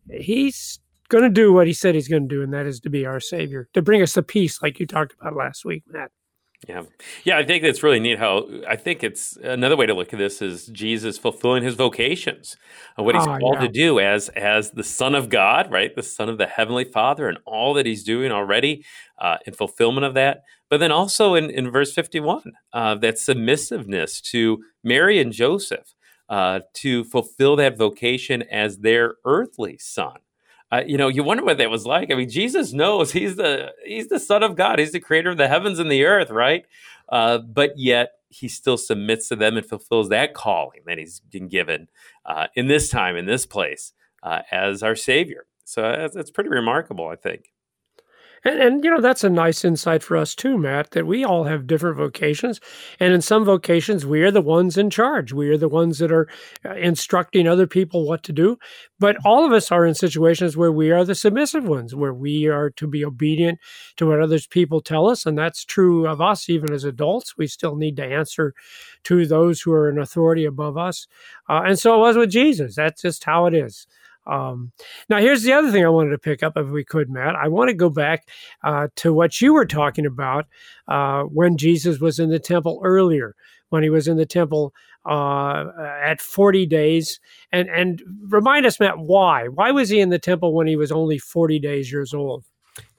He's 0.10 0.80
going 1.10 1.24
to 1.24 1.30
do 1.30 1.54
what 1.54 1.68
he 1.68 1.74
said 1.74 1.96
he's 1.96 2.08
going 2.08 2.28
to 2.28 2.36
do, 2.36 2.42
and 2.42 2.54
that 2.54 2.66
is 2.66 2.80
to 2.82 2.90
be 2.90 3.06
our 3.06 3.20
Savior, 3.20 3.68
to 3.74 3.82
bring 3.82 4.02
us 4.02 4.14
the 4.14 4.24
peace, 4.24 4.62
like 4.62 4.80
you 4.80 4.88
talked 4.88 5.14
about 5.20 5.36
last 5.36 5.66
week, 5.66 5.84
Matt. 5.88 6.12
Yeah. 6.68 6.84
Yeah, 7.26 7.38
I 7.38 7.44
think 7.44 7.62
that's 7.62 7.84
really 7.84 8.00
neat 8.00 8.20
how 8.20 8.48
I 8.68 8.78
think 8.78 9.04
it's 9.04 9.38
another 9.44 9.76
way 9.76 9.86
to 9.86 9.94
look 9.94 10.14
at 10.14 10.20
this 10.20 10.42
is 10.42 10.68
Jesus 10.68 11.18
fulfilling 11.18 11.62
his 11.64 11.76
vocations, 11.76 12.56
what 12.96 13.16
he's 13.16 13.28
Ah, 13.28 13.38
called 13.38 13.56
yeah. 13.56 13.68
to 13.68 13.68
do 13.68 14.00
as 14.00 14.30
as 14.30 14.72
the 14.72 14.84
Son 14.84 15.14
of 15.14 15.30
God, 15.30 15.70
right? 15.72 15.94
The 15.94 16.04
Son 16.04 16.30
of 16.30 16.38
the 16.38 16.46
Heavenly 16.48 16.86
Father, 16.86 17.28
and 17.28 17.38
all 17.46 17.74
that 17.74 17.86
he's 17.86 18.04
doing 18.04 18.32
already 18.32 18.86
uh, 19.20 19.38
in 19.46 19.54
fulfillment 19.54 20.06
of 20.06 20.14
that. 20.14 20.44
But 20.70 20.78
then 20.80 20.92
also 20.92 21.36
in, 21.36 21.50
in 21.50 21.70
verse 21.70 21.94
51, 21.94 22.54
uh, 22.72 22.96
that 22.96 23.20
submissiveness 23.20 24.22
to 24.32 24.64
Mary 24.84 25.20
and 25.20 25.34
Joseph 25.34 25.94
uh, 26.30 26.62
to 26.76 27.04
fulfill 27.04 27.56
that 27.58 27.78
vocation 27.78 28.42
as 28.44 28.78
their 28.80 29.16
earthly 29.26 29.78
son. 29.78 30.18
Uh, 30.74 30.84
you 30.88 30.98
know, 30.98 31.08
you 31.08 31.24
wonder 31.24 31.44
what 31.44 31.60
that 31.60 31.70
was 31.70 31.86
like. 31.86 32.12
I 32.12 32.16
mean, 32.16 32.30
Jesus 32.30 32.74
knows 32.74 33.12
he's 33.12 33.36
the 33.36 33.74
he's 33.86 34.08
the 34.08 34.20
Son 34.20 34.42
of 34.42 34.56
God. 34.56 34.80
He's 34.80 34.92
the 34.92 35.00
Creator 35.00 35.30
of 35.32 35.38
the 35.38 35.48
heavens 35.48 35.78
and 35.78 35.92
the 35.92 36.04
earth, 36.04 36.32
right? 36.32 36.66
Uh, 37.10 37.38
but 37.38 37.78
yet 37.78 38.14
he 38.30 38.48
still 38.48 38.78
submits 38.78 39.28
to 39.30 39.36
them 39.36 39.56
and 39.56 39.66
fulfills 39.66 40.10
that 40.10 40.34
calling 40.34 40.82
that 40.88 40.98
he's 40.98 41.20
been 41.20 41.48
given 41.48 41.90
uh, 42.26 42.48
in 42.56 42.68
this 42.68 42.90
time, 42.90 43.16
in 43.16 43.28
this 43.28 43.46
place, 43.46 43.94
uh, 44.24 44.42
as 44.52 44.82
our 44.82 44.96
Savior. 44.96 45.46
So 45.64 45.84
that's, 45.84 46.16
that's 46.16 46.32
pretty 46.32 46.50
remarkable, 46.50 47.08
I 47.08 47.18
think. 47.18 47.53
And, 48.46 48.62
and, 48.62 48.84
you 48.84 48.92
know, 48.92 49.00
that's 49.00 49.24
a 49.24 49.30
nice 49.30 49.64
insight 49.64 50.04
for 50.04 50.18
us 50.18 50.36
too, 50.36 50.58
Matt, 50.58 50.92
that 50.92 51.08
we 51.08 51.24
all 51.24 51.46
have 51.46 51.66
different 51.66 51.98
vocations. 51.98 52.60
And 53.00 53.14
in 53.14 53.22
some 53.22 53.46
vocations, 53.46 54.06
we 54.06 54.22
are 54.22 54.32
the 54.32 54.42
ones 54.42 54.78
in 54.78 54.90
charge. 54.90 55.32
We 55.32 55.50
are 55.50 55.58
the 55.58 55.70
ones 55.70 56.00
that 56.00 56.12
are 56.12 56.28
uh, 56.66 56.74
instructing 56.76 57.48
other 57.48 57.68
people 57.68 58.06
what 58.06 58.24
to 58.24 58.34
do. 58.34 58.58
But 59.00 59.18
all 59.26 59.46
of 59.46 59.54
us 59.54 59.72
are 59.72 59.86
in 59.86 59.96
situations 59.96 60.58
where 60.58 60.72
we 60.72 60.92
are 60.92 61.06
the 61.06 61.16
submissive 61.16 61.66
ones, 61.66 61.96
where 61.96 62.14
we 62.14 62.48
are 62.48 62.70
to 62.72 62.88
be 62.88 63.06
obedient 63.06 63.60
to 63.98 64.08
what 64.08 64.22
others 64.22 64.46
people 64.46 64.82
tell 64.82 65.10
us. 65.10 65.26
And 65.26 65.38
that's 65.38 65.64
true 65.64 66.06
of 66.08 66.20
us, 66.20 66.50
even 66.50 66.74
as 66.74 66.84
adults. 66.84 67.38
We 67.38 67.48
still 67.48 67.76
need 67.76 67.96
to 67.98 68.06
answer 68.06 68.54
to 69.04 69.26
those 69.26 69.62
who 69.62 69.72
are 69.72 69.90
in 69.90 69.98
authority 69.98 70.46
above 70.46 70.78
us. 70.78 71.08
Uh, 71.50 71.64
and 71.66 71.80
so 71.80 71.96
it 71.96 72.00
was 72.00 72.18
with 72.18 72.30
Jesus. 72.30 72.76
That's 72.76 73.02
just 73.02 73.24
how 73.24 73.46
it 73.46 73.54
is. 73.54 73.88
Um, 74.26 74.72
now, 75.10 75.20
here's 75.20 75.44
the 75.44 75.54
other 75.54 75.72
thing 75.72 75.86
I 75.86 75.90
wanted 75.90 76.12
to 76.12 76.18
pick 76.18 76.44
up, 76.44 76.54
if 76.56 76.68
we 76.68 76.84
could, 76.84 77.10
Matt. 77.10 77.36
I 77.36 77.48
want 77.48 77.70
to 77.70 77.74
go 77.74 77.90
back 77.90 78.28
uh, 78.64 78.88
to 78.98 79.14
what 79.14 79.42
you 79.42 79.54
were 79.54 79.66
talking 79.66 80.06
about 80.06 80.46
uh, 80.88 81.24
when 81.24 81.58
Jesus 81.58 82.00
was 82.00 82.20
in 82.20 82.30
the 82.30 82.40
temple 82.40 82.82
earlier, 82.84 83.36
when 83.70 83.84
he 83.84 83.90
was 83.90 84.08
in 84.08 84.18
the 84.18 84.26
temple 84.26 84.74
uh, 85.06 85.66
at 86.04 86.22
40 86.22 86.66
days. 86.66 87.20
And, 87.52 87.70
and 87.70 88.02
remind 88.30 88.66
us, 88.66 88.80
Matt, 88.80 88.98
why? 88.98 89.48
Why 89.48 89.72
was 89.72 89.90
he 89.90 90.00
in 90.00 90.10
the 90.10 90.20
temple 90.20 90.54
when 90.54 90.68
he 90.68 90.76
was 90.76 90.92
only 90.92 91.18
40 91.18 91.60
days 91.60 91.92
years 91.92 92.14
old? 92.14 92.46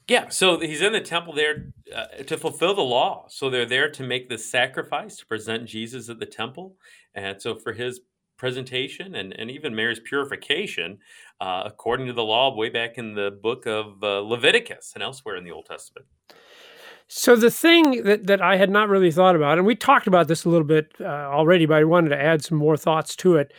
Yeah, 0.06 0.28
so 0.28 0.60
he's 0.60 0.82
in 0.82 0.92
the 0.92 1.00
temple 1.00 1.32
there 1.32 1.72
uh, 1.94 2.22
to 2.26 2.36
fulfill 2.36 2.74
the 2.74 2.82
law. 2.82 3.24
So 3.28 3.48
they're 3.48 3.64
there 3.64 3.90
to 3.92 4.02
make 4.02 4.28
the 4.28 4.36
sacrifice 4.36 5.16
to 5.16 5.26
present 5.26 5.64
Jesus 5.64 6.10
at 6.10 6.18
the 6.18 6.26
temple. 6.26 6.76
And 7.14 7.40
so 7.40 7.54
for 7.54 7.72
his 7.72 8.00
presentation 8.36 9.14
and, 9.14 9.32
and 9.32 9.50
even 9.50 9.74
Mary's 9.74 10.00
purification, 10.00 10.98
uh, 11.40 11.62
according 11.64 12.06
to 12.06 12.12
the 12.12 12.24
law, 12.24 12.54
way 12.54 12.68
back 12.68 12.98
in 12.98 13.14
the 13.14 13.30
book 13.42 13.66
of 13.66 14.02
uh, 14.02 14.20
Leviticus 14.20 14.92
and 14.94 15.02
elsewhere 15.02 15.36
in 15.36 15.44
the 15.44 15.50
Old 15.50 15.66
Testament. 15.66 16.06
So 17.06 17.36
the 17.36 17.50
thing 17.50 18.02
that, 18.04 18.26
that 18.26 18.40
I 18.40 18.56
had 18.56 18.70
not 18.70 18.88
really 18.88 19.10
thought 19.10 19.36
about, 19.36 19.58
and 19.58 19.66
we 19.66 19.74
talked 19.74 20.06
about 20.06 20.26
this 20.26 20.44
a 20.44 20.48
little 20.48 20.66
bit 20.66 20.92
uh, 21.00 21.04
already, 21.04 21.66
but 21.66 21.76
I 21.76 21.84
wanted 21.84 22.08
to 22.10 22.20
add 22.20 22.42
some 22.42 22.56
more 22.56 22.78
thoughts 22.78 23.14
to 23.16 23.36
it, 23.36 23.52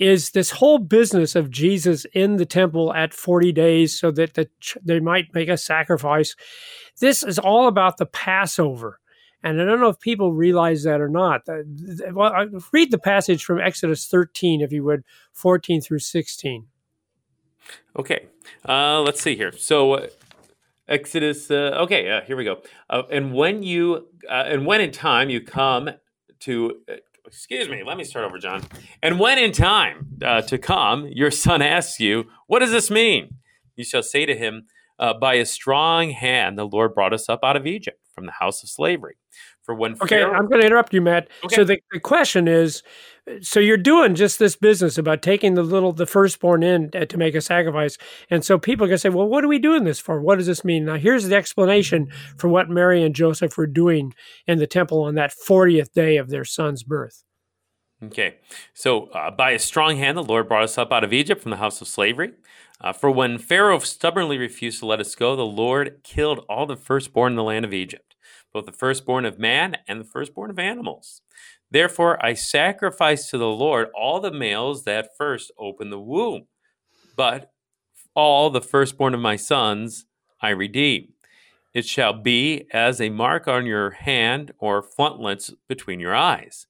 is 0.00 0.30
this 0.30 0.50
whole 0.50 0.78
business 0.78 1.36
of 1.36 1.50
Jesus 1.50 2.06
in 2.12 2.36
the 2.36 2.46
temple 2.46 2.92
at 2.92 3.14
40 3.14 3.52
days 3.52 3.98
so 3.98 4.10
that 4.10 4.34
the, 4.34 4.48
they 4.84 4.98
might 4.98 5.32
make 5.32 5.48
a 5.48 5.56
sacrifice. 5.56 6.34
This 7.00 7.22
is 7.22 7.38
all 7.38 7.68
about 7.68 7.98
the 7.98 8.06
Passover. 8.06 8.98
And 9.42 9.60
I 9.60 9.64
don't 9.64 9.80
know 9.80 9.88
if 9.88 10.00
people 10.00 10.32
realize 10.32 10.82
that 10.82 11.00
or 11.00 11.08
not. 11.08 11.42
Well, 11.46 12.48
read 12.72 12.90
the 12.90 12.98
passage 12.98 13.44
from 13.44 13.60
Exodus 13.60 14.06
13, 14.06 14.60
if 14.60 14.72
you 14.72 14.82
would, 14.84 15.04
14 15.32 15.80
through 15.80 16.00
16. 16.00 16.66
Okay, 17.96 18.26
uh, 18.68 19.00
let's 19.00 19.22
see 19.22 19.36
here. 19.36 19.52
So, 19.52 19.92
uh, 19.94 20.06
Exodus. 20.88 21.50
Uh, 21.50 21.76
okay, 21.82 22.10
uh, 22.10 22.22
here 22.22 22.36
we 22.36 22.44
go. 22.44 22.62
Uh, 22.88 23.02
and 23.10 23.32
when 23.32 23.62
you, 23.62 24.08
uh, 24.28 24.44
and 24.46 24.64
when 24.66 24.80
in 24.80 24.90
time 24.90 25.28
you 25.28 25.40
come 25.40 25.90
to, 26.40 26.80
excuse 27.26 27.68
me, 27.68 27.82
let 27.84 27.96
me 27.96 28.04
start 28.04 28.24
over, 28.24 28.38
John. 28.38 28.64
And 29.02 29.20
when 29.20 29.38
in 29.38 29.52
time 29.52 30.18
to 30.20 30.58
come, 30.58 31.06
your 31.08 31.30
son 31.30 31.60
asks 31.60 32.00
you, 32.00 32.24
"What 32.46 32.60
does 32.60 32.70
this 32.70 32.90
mean?" 32.90 33.34
You 33.76 33.84
shall 33.84 34.02
say 34.02 34.24
to 34.24 34.34
him, 34.34 34.66
"By 34.98 35.34
a 35.34 35.46
strong 35.46 36.10
hand, 36.10 36.58
the 36.58 36.66
Lord 36.66 36.94
brought 36.94 37.12
us 37.12 37.28
up 37.28 37.40
out 37.42 37.56
of 37.56 37.66
Egypt." 37.66 37.98
from 38.18 38.26
the 38.26 38.32
house 38.32 38.64
of 38.64 38.68
slavery. 38.68 39.16
For 39.62 39.74
when 39.74 39.92
okay, 39.92 40.16
Pharaoh- 40.16 40.34
I'm 40.34 40.48
going 40.48 40.60
to 40.60 40.66
interrupt 40.66 40.92
you, 40.92 41.00
Matt. 41.00 41.28
Okay. 41.44 41.54
So 41.54 41.64
the, 41.64 41.80
the 41.92 42.00
question 42.00 42.48
is, 42.48 42.82
so 43.40 43.60
you're 43.60 43.76
doing 43.76 44.16
just 44.16 44.38
this 44.40 44.56
business 44.56 44.98
about 44.98 45.22
taking 45.22 45.54
the 45.54 45.62
little 45.62 45.92
the 45.92 46.06
firstborn 46.06 46.62
in 46.62 46.90
to 46.90 47.16
make 47.16 47.34
a 47.36 47.40
sacrifice, 47.40 47.96
and 48.28 48.44
so 48.44 48.58
people 48.58 48.84
are 48.84 48.88
going 48.88 48.96
to 48.96 49.00
say, 49.00 49.08
well, 49.10 49.28
what 49.28 49.44
are 49.44 49.48
we 49.48 49.58
doing 49.58 49.84
this 49.84 50.00
for? 50.00 50.20
What 50.20 50.36
does 50.38 50.46
this 50.46 50.64
mean? 50.64 50.86
Now, 50.86 50.96
here's 50.96 51.28
the 51.28 51.36
explanation 51.36 52.08
for 52.38 52.48
what 52.48 52.68
Mary 52.68 53.04
and 53.04 53.14
Joseph 53.14 53.56
were 53.56 53.66
doing 53.66 54.14
in 54.46 54.58
the 54.58 54.66
temple 54.66 55.02
on 55.02 55.14
that 55.14 55.32
40th 55.46 55.92
day 55.92 56.16
of 56.16 56.28
their 56.28 56.44
son's 56.44 56.82
birth. 56.82 57.22
Okay, 58.02 58.36
so 58.74 59.06
uh, 59.08 59.30
by 59.30 59.50
a 59.50 59.58
strong 59.58 59.96
hand, 59.96 60.16
the 60.16 60.24
Lord 60.24 60.48
brought 60.48 60.62
us 60.62 60.78
up 60.78 60.92
out 60.92 61.04
of 61.04 61.12
Egypt 61.12 61.42
from 61.42 61.50
the 61.50 61.56
house 61.56 61.80
of 61.80 61.88
slavery. 61.88 62.32
Uh, 62.80 62.92
for 62.92 63.10
when 63.10 63.38
Pharaoh 63.38 63.78
stubbornly 63.80 64.38
refused 64.38 64.78
to 64.80 64.86
let 64.86 65.00
us 65.00 65.14
go, 65.14 65.34
the 65.34 65.44
Lord 65.44 66.00
killed 66.04 66.44
all 66.48 66.66
the 66.66 66.76
firstborn 66.76 67.32
in 67.32 67.36
the 67.36 67.42
land 67.42 67.64
of 67.64 67.74
Egypt, 67.74 68.14
both 68.52 68.66
the 68.66 68.72
firstborn 68.72 69.24
of 69.24 69.38
man 69.38 69.76
and 69.88 70.00
the 70.00 70.04
firstborn 70.04 70.50
of 70.50 70.58
animals. 70.58 71.22
Therefore, 71.70 72.24
I 72.24 72.34
sacrifice 72.34 73.28
to 73.30 73.38
the 73.38 73.48
Lord 73.48 73.88
all 73.94 74.20
the 74.20 74.32
males 74.32 74.84
that 74.84 75.16
first 75.16 75.50
open 75.58 75.90
the 75.90 76.00
womb, 76.00 76.46
but 77.16 77.52
all 78.14 78.48
the 78.50 78.60
firstborn 78.60 79.14
of 79.14 79.20
my 79.20 79.36
sons 79.36 80.06
I 80.40 80.50
redeem. 80.50 81.14
It 81.74 81.84
shall 81.84 82.12
be 82.12 82.66
as 82.72 83.00
a 83.00 83.10
mark 83.10 83.46
on 83.46 83.66
your 83.66 83.90
hand 83.90 84.52
or 84.58 84.82
frontlets 84.82 85.52
between 85.68 86.00
your 86.00 86.14
eyes. 86.14 86.66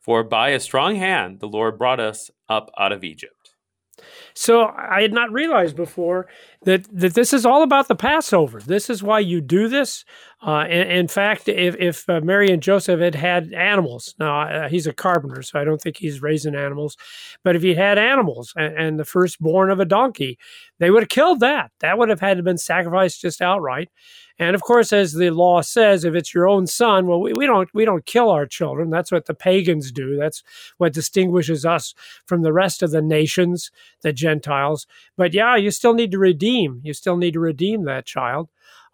For 0.00 0.24
by 0.24 0.50
a 0.50 0.60
strong 0.60 0.96
hand 0.96 1.40
the 1.40 1.48
Lord 1.48 1.78
brought 1.78 2.00
us 2.00 2.30
up 2.48 2.70
out 2.78 2.92
of 2.92 3.04
Egypt. 3.04 3.54
So 4.40 4.72
I 4.74 5.02
had 5.02 5.12
not 5.12 5.30
realized 5.30 5.76
before 5.76 6.26
that 6.62 6.86
that 6.98 7.12
this 7.12 7.34
is 7.34 7.44
all 7.44 7.62
about 7.62 7.88
the 7.88 7.94
Passover. 7.94 8.58
This 8.58 8.88
is 8.88 9.02
why 9.02 9.18
you 9.18 9.42
do 9.42 9.68
this. 9.68 10.02
Uh, 10.40 10.64
in, 10.64 10.90
in, 10.90 11.08
fact, 11.08 11.46
if, 11.46 11.76
if 11.78 12.08
uh, 12.08 12.22
Mary 12.22 12.50
and 12.50 12.62
Joseph 12.62 13.00
had 13.00 13.14
had 13.14 13.52
animals, 13.52 14.14
now 14.18 14.40
uh, 14.40 14.68
he's 14.70 14.86
a 14.86 14.94
carpenter, 14.94 15.42
so 15.42 15.60
I 15.60 15.64
don't 15.64 15.78
think 15.78 15.98
he's 15.98 16.22
raising 16.22 16.54
animals, 16.54 16.96
but 17.44 17.54
if 17.54 17.60
he 17.60 17.74
had 17.74 17.98
animals 17.98 18.54
and, 18.56 18.74
and 18.78 18.98
the 18.98 19.04
firstborn 19.04 19.70
of 19.70 19.78
a 19.78 19.84
donkey, 19.84 20.38
they 20.78 20.90
would 20.90 21.02
have 21.02 21.10
killed 21.10 21.40
that. 21.40 21.70
That 21.80 21.98
would 21.98 22.08
have 22.08 22.20
had 22.20 22.38
to 22.38 22.42
been 22.42 22.56
sacrificed 22.56 23.20
just 23.20 23.42
outright. 23.42 23.90
And 24.40 24.54
of 24.54 24.62
course, 24.62 24.90
as 24.90 25.12
the 25.12 25.28
law 25.28 25.60
says, 25.60 26.02
if 26.02 26.14
it's 26.14 26.32
your 26.32 26.48
own 26.48 26.66
son, 26.66 27.06
well, 27.06 27.20
we, 27.20 27.34
we 27.34 27.44
don't 27.44 27.68
we 27.74 27.84
don't 27.84 28.06
kill 28.06 28.30
our 28.30 28.46
children. 28.46 28.88
That's 28.88 29.12
what 29.12 29.26
the 29.26 29.34
pagans 29.34 29.92
do. 29.92 30.16
That's 30.16 30.42
what 30.78 30.94
distinguishes 30.94 31.66
us 31.66 31.94
from 32.24 32.40
the 32.40 32.52
rest 32.52 32.82
of 32.82 32.90
the 32.90 33.02
nations, 33.02 33.70
the 34.00 34.14
Gentiles. 34.30 34.86
But 35.16 35.34
yeah, 35.34 35.56
you 35.56 35.70
still 35.70 35.94
need 35.94 36.12
to 36.12 36.18
redeem. 36.18 36.80
You 36.84 36.94
still 36.94 37.16
need 37.16 37.32
to 37.32 37.40
redeem 37.40 37.84
that 37.84 38.06
child. 38.06 38.48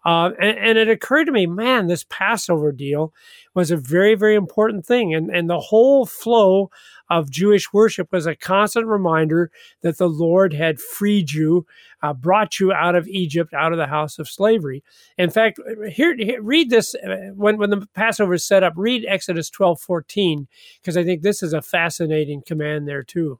Uh, 0.05 0.31
and, 0.39 0.57
and, 0.57 0.77
it 0.77 0.89
occurred 0.89 1.25
to 1.25 1.33
me, 1.33 1.45
man, 1.45 1.87
this 1.87 2.05
Passover 2.09 2.71
deal 2.71 3.13
was 3.53 3.71
a 3.71 3.75
very, 3.75 4.15
very 4.15 4.35
important 4.35 4.85
thing. 4.85 5.13
And, 5.13 5.29
and 5.29 5.49
the 5.49 5.59
whole 5.59 6.05
flow 6.05 6.69
of 7.09 7.29
Jewish 7.29 7.73
worship 7.73 8.13
was 8.13 8.25
a 8.25 8.35
constant 8.35 8.85
reminder 8.87 9.51
that 9.81 9.97
the 9.97 10.07
Lord 10.07 10.53
had 10.53 10.79
freed 10.79 11.33
you, 11.33 11.65
uh, 12.01 12.13
brought 12.13 12.57
you 12.57 12.71
out 12.71 12.95
of 12.95 13.07
Egypt, 13.09 13.53
out 13.53 13.73
of 13.73 13.77
the 13.77 13.87
house 13.87 14.17
of 14.17 14.29
slavery. 14.29 14.81
In 15.17 15.29
fact, 15.29 15.59
here, 15.89 16.15
here 16.15 16.41
read 16.41 16.69
this 16.69 16.95
uh, 16.95 17.31
when, 17.35 17.57
when 17.57 17.71
the 17.71 17.85
Passover 17.93 18.35
is 18.35 18.45
set 18.45 18.63
up, 18.63 18.73
read 18.77 19.03
Exodus 19.05 19.49
12 19.49 19.81
14, 19.81 20.47
because 20.81 20.95
I 20.95 21.03
think 21.03 21.21
this 21.21 21.43
is 21.43 21.51
a 21.51 21.61
fascinating 21.61 22.43
command 22.45 22.87
there 22.87 23.03
too. 23.03 23.39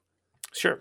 Sure. 0.57 0.79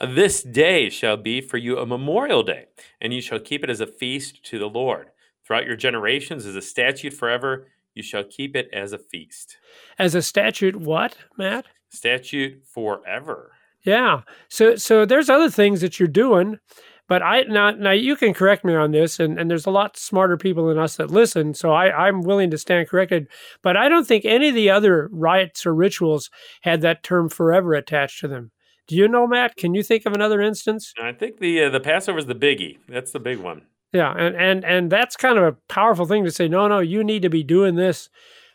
This 0.00 0.42
day 0.42 0.90
shall 0.90 1.16
be 1.16 1.40
for 1.40 1.56
you 1.56 1.78
a 1.78 1.86
memorial 1.86 2.42
day, 2.42 2.66
and 3.00 3.14
you 3.14 3.20
shall 3.20 3.38
keep 3.38 3.62
it 3.62 3.70
as 3.70 3.80
a 3.80 3.86
feast 3.86 4.44
to 4.46 4.58
the 4.58 4.68
Lord 4.68 5.08
throughout 5.46 5.66
your 5.66 5.76
generations 5.76 6.44
as 6.44 6.56
a 6.56 6.62
statute 6.62 7.12
forever. 7.12 7.68
You 7.94 8.02
shall 8.02 8.24
keep 8.24 8.56
it 8.56 8.68
as 8.72 8.92
a 8.92 8.98
feast. 8.98 9.58
As 9.98 10.14
a 10.14 10.22
statute, 10.22 10.76
what, 10.76 11.16
Matt? 11.38 11.66
Statute 11.90 12.64
forever. 12.64 13.52
Yeah. 13.84 14.22
So, 14.48 14.76
so 14.76 15.04
there's 15.04 15.28
other 15.28 15.50
things 15.50 15.82
that 15.82 16.00
you're 16.00 16.08
doing, 16.08 16.58
but 17.06 17.22
I 17.22 17.42
now 17.42 17.72
now 17.72 17.90
you 17.90 18.16
can 18.16 18.32
correct 18.32 18.64
me 18.64 18.74
on 18.74 18.92
this, 18.92 19.20
and, 19.20 19.38
and 19.38 19.50
there's 19.50 19.66
a 19.66 19.70
lot 19.70 19.96
smarter 19.96 20.36
people 20.36 20.68
than 20.68 20.78
us 20.78 20.96
that 20.96 21.10
listen, 21.10 21.52
so 21.54 21.72
I, 21.72 22.08
I'm 22.08 22.22
willing 22.22 22.50
to 22.50 22.58
stand 22.58 22.88
corrected. 22.88 23.28
But 23.62 23.76
I 23.76 23.88
don't 23.88 24.06
think 24.06 24.24
any 24.24 24.48
of 24.48 24.54
the 24.54 24.70
other 24.70 25.08
rites 25.12 25.66
or 25.66 25.74
rituals 25.74 26.30
had 26.62 26.80
that 26.80 27.02
term 27.02 27.28
forever 27.28 27.74
attached 27.74 28.20
to 28.20 28.28
them. 28.28 28.50
Do 28.92 28.98
you 28.98 29.08
know, 29.08 29.26
Matt? 29.26 29.56
Can 29.56 29.74
you 29.74 29.82
think 29.82 30.04
of 30.04 30.12
another 30.12 30.42
instance? 30.42 30.92
I 31.02 31.12
think 31.12 31.38
the 31.38 31.64
uh, 31.64 31.70
the 31.70 31.80
Passover 31.80 32.18
is 32.18 32.26
the 32.26 32.34
biggie. 32.34 32.76
That's 32.86 33.10
the 33.10 33.20
big 33.20 33.38
one. 33.38 33.62
Yeah, 33.94 34.12
and 34.12 34.36
and 34.36 34.66
and 34.66 34.92
that's 34.92 35.16
kind 35.16 35.38
of 35.38 35.44
a 35.44 35.56
powerful 35.70 36.04
thing 36.04 36.24
to 36.24 36.30
say. 36.30 36.46
No, 36.46 36.68
no, 36.68 36.80
you 36.80 37.02
need 37.02 37.22
to 37.22 37.30
be 37.30 37.42
doing 37.42 37.76
this 37.76 38.10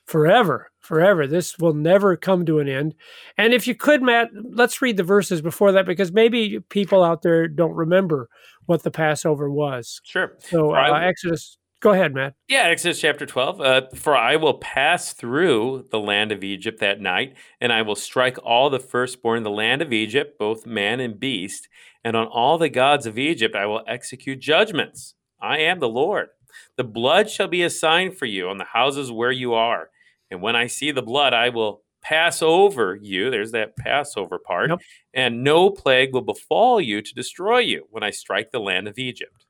forever, 0.06 0.70
forever. 0.80 1.26
This 1.26 1.58
will 1.58 1.74
never 1.74 2.16
come 2.16 2.46
to 2.46 2.60
an 2.60 2.70
end. 2.70 2.94
And 3.40 3.52
if 3.52 3.66
you 3.66 3.74
could, 3.74 4.04
Matt, 4.04 4.30
let's 4.52 4.80
read 4.80 4.98
the 4.98 5.04
verses 5.04 5.42
before 5.42 5.72
that 5.72 5.88
because 5.88 6.12
maybe 6.12 6.60
people 6.70 7.04
out 7.04 7.24
there 7.24 7.48
don't 7.48 7.74
remember 7.74 8.30
what 8.68 8.84
the 8.84 8.92
Passover 8.92 9.50
was. 9.50 10.02
Sure. 10.04 10.34
So 10.38 10.76
uh, 10.76 11.00
Exodus. 11.00 11.58
Go 11.88 11.94
ahead, 11.94 12.14
Matt. 12.14 12.34
Yeah, 12.50 12.64
Exodus 12.64 13.00
chapter 13.00 13.26
12. 13.26 13.62
Uh, 13.62 13.82
For 13.96 14.14
I 14.14 14.36
will 14.36 14.56
pass 14.56 15.14
through 15.14 15.86
the 15.90 16.02
land 16.02 16.34
of 16.34 16.44
Egypt 16.44 16.82
that 16.82 17.00
night, 17.00 17.38
and 17.62 17.72
I 17.72 17.82
will 17.82 17.96
strike 17.96 18.38
all 18.44 18.70
the 18.70 18.78
firstborn 18.78 19.38
in 19.38 19.44
the 19.44 19.50
land 19.50 19.82
of 19.82 19.94
Egypt, 19.94 20.38
both 20.38 20.66
man 20.66 21.00
and 21.00 21.18
beast, 21.18 21.70
and 22.04 22.18
on 22.18 22.28
all 22.28 22.58
the 22.58 22.68
gods 22.68 23.06
of 23.06 23.18
Egypt 23.18 23.56
I 23.56 23.68
will 23.68 23.86
execute 23.88 24.42
judgments. 24.42 25.14
I 25.42 25.60
am 25.60 25.80
the 25.80 25.88
Lord. 25.88 26.28
The 26.76 26.84
blood 26.84 27.30
shall 27.30 27.48
be 27.48 27.64
a 27.64 27.70
sign 27.70 28.12
for 28.12 28.26
you 28.26 28.50
on 28.50 28.58
the 28.58 28.66
houses 28.66 29.10
where 29.10 29.32
you 29.32 29.54
are. 29.54 29.90
And 30.30 30.42
when 30.42 30.58
I 30.58 30.68
see 30.68 30.92
the 30.92 31.02
blood, 31.02 31.34
I 31.34 31.48
will 31.48 31.84
pass 32.02 32.42
over 32.42 33.00
you. 33.02 33.32
There's 33.32 33.54
that 33.54 33.78
Passover 33.78 34.40
part. 34.40 34.72
Yep. 34.72 34.80
And 35.14 35.42
no 35.42 35.70
plague 35.70 36.14
will 36.14 36.20
befall 36.20 36.82
you 36.82 37.02
to 37.02 37.14
destroy 37.14 37.60
you 37.60 37.88
when 37.92 38.04
I 38.04 38.10
strike 38.10 38.52
the 38.52 38.60
land 38.60 38.90
of 38.90 39.00
Egypt. 39.00 39.47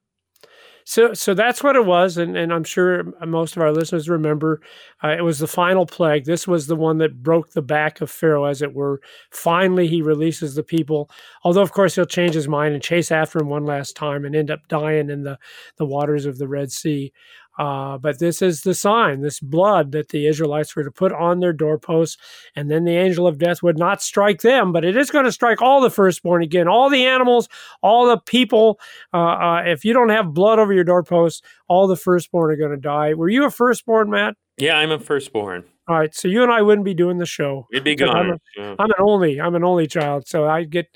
So, 0.89 1.13
so 1.13 1.34
that's 1.34 1.62
what 1.62 1.76
it 1.76 1.86
was, 1.86 2.15
and, 2.15 2.38
and 2.38 2.54
I'm 2.54 2.63
sure 2.63 3.04
most 3.26 3.58
of 3.58 3.62
our 3.62 3.73
listeners 3.73 4.08
remember. 4.08 4.62
Uh, 5.04 5.10
it 5.10 5.21
was 5.21 5.39
the 5.39 5.45
final 5.45 5.86
plague. 5.86 6.23
This 6.23 6.47
was 6.47 6.67
the 6.67 6.78
one 6.78 6.97
that 7.00 7.21
broke 7.21 7.52
the 7.52 7.62
back 7.62 8.00
of 8.00 8.10
Pharaoh, 8.10 8.45
as 8.45 8.62
it 8.62 8.73
were. 8.73 9.02
Finally, 9.30 9.89
he 9.89 10.02
releases 10.02 10.56
the 10.56 10.63
people. 10.63 11.10
Although, 11.43 11.62
of 11.62 11.73
course, 11.73 11.95
he'll 11.95 12.06
change 12.06 12.36
his 12.36 12.47
mind 12.47 12.73
and 12.73 12.82
chase 12.82 13.12
after 13.12 13.38
him 13.38 13.50
one 13.50 13.65
last 13.65 13.97
time 13.97 14.23
and 14.23 14.34
end 14.34 14.50
up 14.50 14.65
dying 14.69 15.10
in 15.10 15.23
the 15.23 15.38
the 15.76 15.86
waters 15.86 16.26
of 16.26 16.38
the 16.38 16.47
Red 16.47 16.71
Sea. 16.71 17.12
Uh, 17.58 17.98
but 17.98 18.20
this 18.20 18.41
is 18.41 18.62
the 18.62 18.74
sign, 18.74 19.22
this 19.22 19.39
blood 19.39 19.91
that 19.91 20.10
the 20.10 20.28
Israelites 20.28 20.76
were 20.76 20.84
to 20.84 20.91
put 20.91 21.12
on 21.12 21.39
their 21.39 21.54
doorposts, 21.54 22.17
and 22.56 22.70
then 22.70 22.84
the 22.84 22.96
angel 22.96 23.28
of 23.28 23.38
death 23.38 23.63
would 23.63 23.78
not 23.78 24.02
strike 24.02 24.41
them, 24.41 24.72
but 24.72 24.86
it 24.86 24.96
is 24.96 25.12
going 25.12 25.26
to 25.26 25.32
strike 25.32 25.62
all 25.62 25.82
the 25.82 25.89
firstborn 25.89 26.43
again, 26.43 26.67
all 26.67 26.89
the 26.89 27.06
animals, 27.06 27.50
all 27.82 28.08
the 28.08 28.20
people. 28.20 28.80
Uh, 29.13 29.17
uh, 29.17 29.63
if 29.65 29.84
you 29.84 29.93
don't 29.93 30.10
have 30.10 30.34
blood 30.34 30.60
over 30.60 30.74
your 30.74 30.84
doorposts, 30.84 31.41
all 31.67 31.88
the 31.88 31.96
firstborn 31.96 32.52
are 32.52 32.58
going 32.58 32.72
to 32.72 32.78
die. 32.78 33.13
Were 33.13 33.30
you 33.30 33.46
a 33.46 33.52
firstborn, 33.52 34.10
Matt? 34.10 34.36
Yeah, 34.58 34.78
I'm 34.78 34.91
a 34.91 35.00
firstborn. 35.00 35.63
All 35.89 35.98
right, 35.98 36.13
so 36.13 36.28
you 36.28 36.43
and 36.43 36.52
I 36.52 36.62
wouldn't 36.62 36.84
be 36.84 36.93
doing 36.93 37.17
the 37.17 37.26
show. 37.26 37.65
We'd 37.72 37.84
be 37.86 37.96
Because 37.96 38.10
I'm 38.13 38.28
gone. 38.28 38.39
a- 38.58 38.60
Yeah. 38.62 38.76
I'm 38.78 38.89
an 38.89 38.96
only. 39.00 39.39
I'm 39.39 39.56
an 39.56 39.63
only 39.63 39.88
child, 39.88 40.28
so 40.28 40.46
I 40.46 40.63
get. 40.65 40.88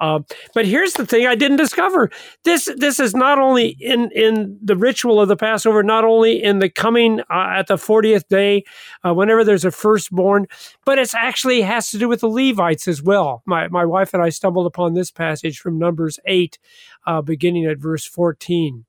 Um, 0.00 0.24
but 0.54 0.66
here's 0.66 0.92
the 0.92 1.04
thing: 1.04 1.26
I 1.26 1.34
didn't 1.34 1.56
discover 1.56 2.10
this. 2.44 2.70
This 2.76 3.00
is 3.00 3.12
not 3.12 3.40
only 3.40 3.76
in 3.80 4.10
in 4.12 4.56
the 4.62 4.76
ritual 4.76 5.20
of 5.20 5.26
the 5.26 5.36
Passover, 5.36 5.82
not 5.82 6.04
only 6.04 6.40
in 6.40 6.60
the 6.60 6.68
coming 6.68 7.20
uh, 7.22 7.54
at 7.56 7.66
the 7.66 7.76
fortieth 7.78 8.28
day, 8.28 8.62
uh, 9.04 9.12
whenever 9.14 9.42
there's 9.42 9.64
a 9.64 9.72
firstborn, 9.72 10.46
but 10.84 10.96
it's 10.98 11.14
actually 11.14 11.62
has 11.62 11.90
to 11.90 11.98
do 11.98 12.08
with 12.08 12.20
the 12.20 12.28
Levites 12.28 12.86
as 12.86 13.02
well. 13.02 13.42
My 13.46 13.66
my 13.66 13.84
wife 13.84 14.14
and 14.14 14.22
I 14.22 14.28
stumbled 14.28 14.66
upon 14.66 14.94
this 14.94 15.10
passage 15.10 15.58
from 15.58 15.76
Numbers 15.78 16.20
eight, 16.26 16.58
uh, 17.06 17.20
beginning 17.20 17.64
at 17.64 17.78
verse 17.78 18.04
fourteen. 18.04 18.84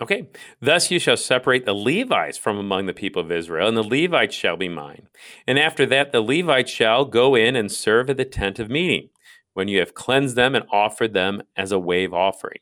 Okay. 0.00 0.28
Thus 0.60 0.90
you 0.90 0.98
shall 0.98 1.16
separate 1.16 1.64
the 1.64 1.72
Levites 1.72 2.36
from 2.36 2.58
among 2.58 2.86
the 2.86 2.92
people 2.92 3.22
of 3.22 3.32
Israel, 3.32 3.68
and 3.68 3.76
the 3.76 3.82
Levites 3.82 4.34
shall 4.34 4.56
be 4.56 4.68
mine. 4.68 5.08
And 5.46 5.58
after 5.58 5.86
that, 5.86 6.12
the 6.12 6.20
Levites 6.20 6.70
shall 6.70 7.06
go 7.06 7.34
in 7.34 7.56
and 7.56 7.72
serve 7.72 8.10
at 8.10 8.18
the 8.18 8.26
tent 8.26 8.58
of 8.58 8.68
meeting, 8.68 9.08
when 9.54 9.68
you 9.68 9.78
have 9.78 9.94
cleansed 9.94 10.36
them 10.36 10.54
and 10.54 10.66
offered 10.70 11.14
them 11.14 11.42
as 11.56 11.72
a 11.72 11.78
wave 11.78 12.12
offering. 12.12 12.58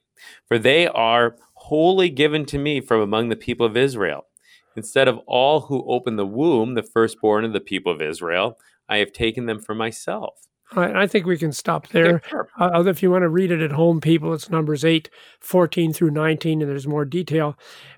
For 0.47 0.59
they 0.59 0.87
are 0.87 1.37
wholly 1.55 2.09
given 2.09 2.47
to 2.47 2.59
me 2.59 2.81
from 2.81 3.01
among 3.01 3.31
the 3.31 3.37
people 3.37 3.67
of 3.67 3.77
Israel. 3.77 4.27
Instead 4.77 5.09
of 5.09 5.19
all 5.27 5.63
who 5.63 5.85
open 5.89 6.17
the 6.17 6.27
womb, 6.27 6.75
the 6.75 6.83
firstborn 6.83 7.45
of 7.45 7.53
the 7.53 7.61
people 7.61 7.91
of 7.93 8.01
Israel, 8.01 8.59
I 8.89 8.99
have 8.99 9.13
taken 9.13 9.47
them 9.47 9.61
for 9.61 9.75
myself. 9.75 10.47
All 10.77 10.83
right, 10.83 10.97
I 10.97 11.07
think 11.07 11.27
we 11.27 11.39
can 11.39 11.53
stop 11.53 11.89
there. 11.89 12.23
Sure. 12.29 12.49
Uh, 12.59 12.71
although 12.75 12.91
if 12.91 13.03
you 13.03 13.11
want 13.11 13.23
to 13.23 13.29
read 13.29 13.53
it 13.53 13.61
at 13.61 13.73
home, 13.73 14.01
people, 14.01 14.33
it's 14.33 14.51
numbers 14.51 14.85
8, 14.85 15.09
14 15.41 15.93
through 15.93 16.11
19, 16.11 16.63
and 16.63 16.71
there's 16.71 16.87
more 16.87 17.05
detail. 17.05 17.57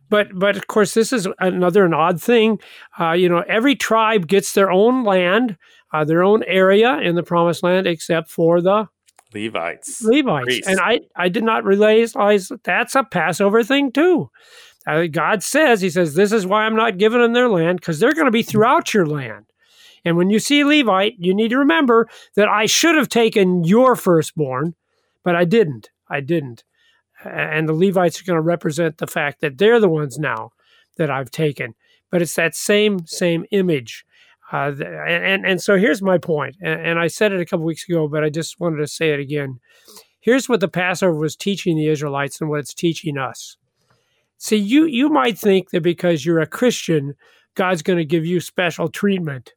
But, 0.08 0.28
but 0.34 0.56
of 0.56 0.66
course, 0.66 0.94
this 0.94 1.12
is 1.12 1.26
another 1.38 1.84
an 1.84 1.94
odd 1.94 2.20
thing. 2.20 2.58
Uh, 2.98 3.12
you 3.12 3.28
know, 3.28 3.42
every 3.48 3.74
tribe 3.74 4.26
gets 4.26 4.52
their 4.52 4.70
own 4.70 5.04
land, 5.04 5.56
uh, 5.92 6.04
their 6.04 6.22
own 6.22 6.42
area 6.44 6.98
in 6.98 7.14
the 7.14 7.22
promised 7.22 7.62
land, 7.62 7.86
except 7.86 8.30
for 8.30 8.60
the 8.60 8.88
Levites. 9.34 10.02
Levites. 10.02 10.44
Priests. 10.44 10.68
And 10.68 10.80
I, 10.80 11.00
I 11.16 11.28
did 11.28 11.44
not 11.44 11.64
realize 11.64 12.12
that 12.12 12.64
that's 12.64 12.94
a 12.94 13.04
Passover 13.04 13.62
thing 13.62 13.90
too. 13.92 14.30
Uh, 14.86 15.06
God 15.10 15.42
says, 15.42 15.80
He 15.80 15.90
says, 15.90 16.14
this 16.14 16.32
is 16.32 16.46
why 16.46 16.64
I'm 16.64 16.76
not 16.76 16.98
giving 16.98 17.20
them 17.20 17.32
their 17.32 17.48
land 17.48 17.80
because 17.80 17.98
they're 17.98 18.14
going 18.14 18.26
to 18.26 18.30
be 18.30 18.42
throughout 18.42 18.94
your 18.94 19.06
land. 19.06 19.46
And 20.06 20.16
when 20.16 20.30
you 20.30 20.38
see 20.38 20.62
Levite, 20.62 21.16
you 21.18 21.34
need 21.34 21.48
to 21.48 21.58
remember 21.58 22.08
that 22.36 22.48
I 22.48 22.66
should 22.66 22.94
have 22.94 23.08
taken 23.08 23.64
your 23.64 23.96
firstborn, 23.96 24.76
but 25.24 25.34
I 25.34 25.44
didn't. 25.44 25.90
I 26.08 26.20
didn't. 26.20 26.62
And 27.24 27.68
the 27.68 27.72
Levites 27.72 28.20
are 28.20 28.24
going 28.24 28.36
to 28.36 28.40
represent 28.40 28.98
the 28.98 29.08
fact 29.08 29.40
that 29.40 29.58
they're 29.58 29.80
the 29.80 29.88
ones 29.88 30.16
now 30.16 30.52
that 30.96 31.10
I've 31.10 31.32
taken. 31.32 31.74
But 32.08 32.22
it's 32.22 32.36
that 32.36 32.54
same 32.54 33.04
same 33.04 33.46
image. 33.50 34.06
Uh, 34.52 34.74
and, 34.78 35.24
and 35.24 35.46
and 35.46 35.60
so 35.60 35.76
here's 35.76 36.00
my 36.00 36.18
point, 36.18 36.54
and, 36.62 36.80
and 36.80 36.98
I 37.00 37.08
said 37.08 37.32
it 37.32 37.40
a 37.40 37.44
couple 37.44 37.66
weeks 37.66 37.88
ago, 37.88 38.06
but 38.06 38.22
I 38.22 38.30
just 38.30 38.60
wanted 38.60 38.76
to 38.76 38.86
say 38.86 39.10
it 39.10 39.18
again. 39.18 39.58
Here's 40.20 40.48
what 40.48 40.60
the 40.60 40.68
Passover 40.68 41.18
was 41.18 41.34
teaching 41.34 41.76
the 41.76 41.88
Israelites, 41.88 42.40
and 42.40 42.48
what 42.48 42.60
it's 42.60 42.74
teaching 42.74 43.18
us. 43.18 43.56
See, 44.38 44.56
you 44.56 44.84
you 44.84 45.08
might 45.08 45.36
think 45.36 45.70
that 45.70 45.82
because 45.82 46.24
you're 46.24 46.38
a 46.38 46.46
Christian, 46.46 47.16
God's 47.56 47.82
going 47.82 47.98
to 47.98 48.04
give 48.04 48.24
you 48.24 48.38
special 48.38 48.86
treatment. 48.86 49.54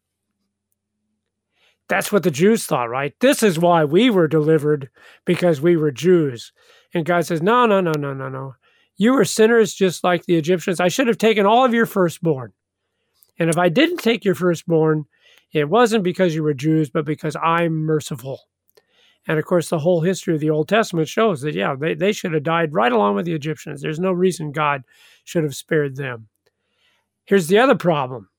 That's 1.90 2.12
what 2.12 2.24
the 2.24 2.32
Jews 2.32 2.66
thought, 2.66 2.90
right? 2.90 3.14
This 3.20 3.44
is 3.44 3.60
why 3.60 3.84
we 3.84 4.10
were 4.10 4.28
delivered 4.28 4.90
because 5.26 5.60
we 5.60 5.76
were 5.76 5.92
Jews. 5.92 6.54
And 6.94 7.06
God 7.06 7.26
says, 7.26 7.42
No, 7.42 7.66
no, 7.66 7.82
no, 7.82 7.92
no, 7.92 8.14
no, 8.14 8.30
no. 8.30 8.56
You 8.96 9.14
were 9.14 9.26
sinners 9.26 9.74
just 9.74 10.04
like 10.04 10.26
the 10.26 10.36
Egyptians. 10.36 10.80
I 10.80 10.88
should 10.88 11.08
have 11.08 11.18
taken 11.18 11.46
all 11.46 11.66
of 11.66 11.74
your 11.74 11.86
firstborn. 11.86 12.54
And 13.40 13.50
if 13.50 13.58
I 13.58 13.70
didn't 13.70 13.98
take 13.98 14.24
your 14.24 14.36
firstborn, 14.36 15.06
it 15.52 15.70
wasn't 15.70 16.04
because 16.04 16.36
you 16.36 16.44
were 16.44 16.54
Jews, 16.54 16.90
but 16.90 17.06
because 17.06 17.36
I'm 17.42 17.74
merciful. 17.74 18.42
And 19.28 19.40
of 19.40 19.46
course, 19.46 19.70
the 19.70 19.80
whole 19.80 20.02
history 20.02 20.36
of 20.36 20.42
the 20.42 20.50
Old 20.50 20.68
Testament 20.68 21.08
shows 21.08 21.42
that, 21.42 21.56
yeah, 21.56 21.76
they, 21.80 21.94
they 21.94 22.12
should 22.12 22.34
have 22.34 22.44
died 22.44 22.74
right 22.74 22.92
along 22.92 23.16
with 23.16 23.26
the 23.26 23.34
Egyptians. 23.34 23.82
There's 23.82 24.00
no 24.00 24.12
reason 24.12 24.52
God 24.52 24.84
should 25.24 25.44
have 25.44 25.56
spared 25.56 25.96
them. 25.96 26.28
Here's 27.26 27.48
the 27.48 27.60
other 27.60 27.76
problem 27.76 28.30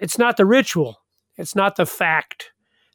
it's 0.00 0.18
not 0.18 0.36
the 0.36 0.46
ritual, 0.46 1.01
it's 1.42 1.56
not 1.56 1.74
the 1.74 1.86
fact 1.86 2.52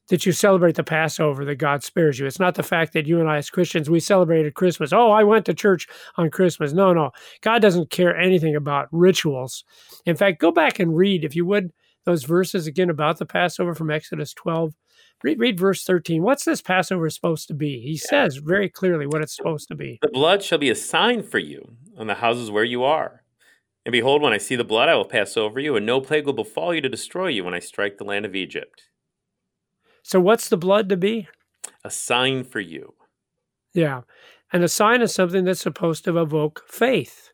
that 0.07 0.25
you 0.25 0.31
celebrate 0.31 0.75
the 0.75 0.83
Passover 0.83 1.43
that 1.43 1.55
God 1.55 1.83
spares 1.83 2.17
you. 2.17 2.25
It's 2.25 2.39
not 2.39 2.55
the 2.55 2.63
fact 2.63 2.93
that 2.93 3.05
you 3.05 3.19
and 3.19 3.29
I, 3.29 3.35
as 3.37 3.49
Christians, 3.49 3.89
we 3.89 3.99
celebrated 3.99 4.53
Christmas. 4.53 4.93
Oh, 4.93 5.11
I 5.11 5.23
went 5.23 5.45
to 5.47 5.53
church 5.53 5.85
on 6.15 6.31
Christmas. 6.31 6.71
No, 6.71 6.93
no. 6.93 7.11
God 7.41 7.61
doesn't 7.61 7.89
care 7.89 8.17
anything 8.17 8.55
about 8.55 8.87
rituals. 8.93 9.65
In 10.05 10.15
fact, 10.15 10.39
go 10.39 10.49
back 10.49 10.79
and 10.79 10.95
read, 10.95 11.25
if 11.25 11.35
you 11.35 11.45
would, 11.45 11.73
those 12.05 12.23
verses 12.23 12.67
again 12.67 12.89
about 12.89 13.19
the 13.19 13.25
Passover 13.25 13.75
from 13.75 13.91
Exodus 13.91 14.33
12. 14.33 14.73
Read, 15.23 15.39
read 15.39 15.59
verse 15.59 15.83
13. 15.83 16.23
What's 16.23 16.45
this 16.45 16.61
Passover 16.61 17.09
supposed 17.09 17.49
to 17.49 17.53
be? 17.53 17.81
He 17.81 17.97
says 17.97 18.37
very 18.37 18.69
clearly 18.69 19.07
what 19.07 19.21
it's 19.21 19.35
supposed 19.35 19.67
to 19.67 19.75
be. 19.75 19.99
The 20.01 20.07
blood 20.07 20.41
shall 20.41 20.57
be 20.57 20.69
a 20.69 20.75
sign 20.75 21.21
for 21.21 21.39
you 21.39 21.73
on 21.97 22.07
the 22.07 22.15
houses 22.15 22.49
where 22.49 22.63
you 22.63 22.85
are. 22.85 23.23
And 23.87 23.93
behold, 23.93 24.21
when 24.21 24.33
I 24.33 24.37
see 24.37 24.57
the 24.57 24.65
blood, 24.65 24.89
I 24.89 24.95
will 24.95 25.05
pass 25.05 25.37
over 25.37 25.61
you, 25.61 25.77
and 25.77 25.85
no 25.85 26.01
plague 26.01 26.25
will 26.25 26.33
befall 26.33 26.75
you 26.75 26.81
to 26.81 26.89
destroy 26.89 27.27
you 27.27 27.45
when 27.45 27.53
I 27.53 27.59
strike 27.59 27.97
the 27.97 28.03
land 28.03 28.25
of 28.25 28.35
Egypt. 28.35 28.83
So, 30.03 30.19
what's 30.19 30.49
the 30.49 30.57
blood 30.57 30.89
to 30.89 30.97
be? 30.97 31.29
A 31.85 31.89
sign 31.89 32.43
for 32.43 32.59
you. 32.59 32.95
Yeah. 33.73 34.01
And 34.51 34.61
a 34.61 34.67
sign 34.67 35.01
is 35.01 35.13
something 35.13 35.45
that's 35.45 35.61
supposed 35.61 36.03
to 36.03 36.17
evoke 36.19 36.65
faith, 36.67 37.31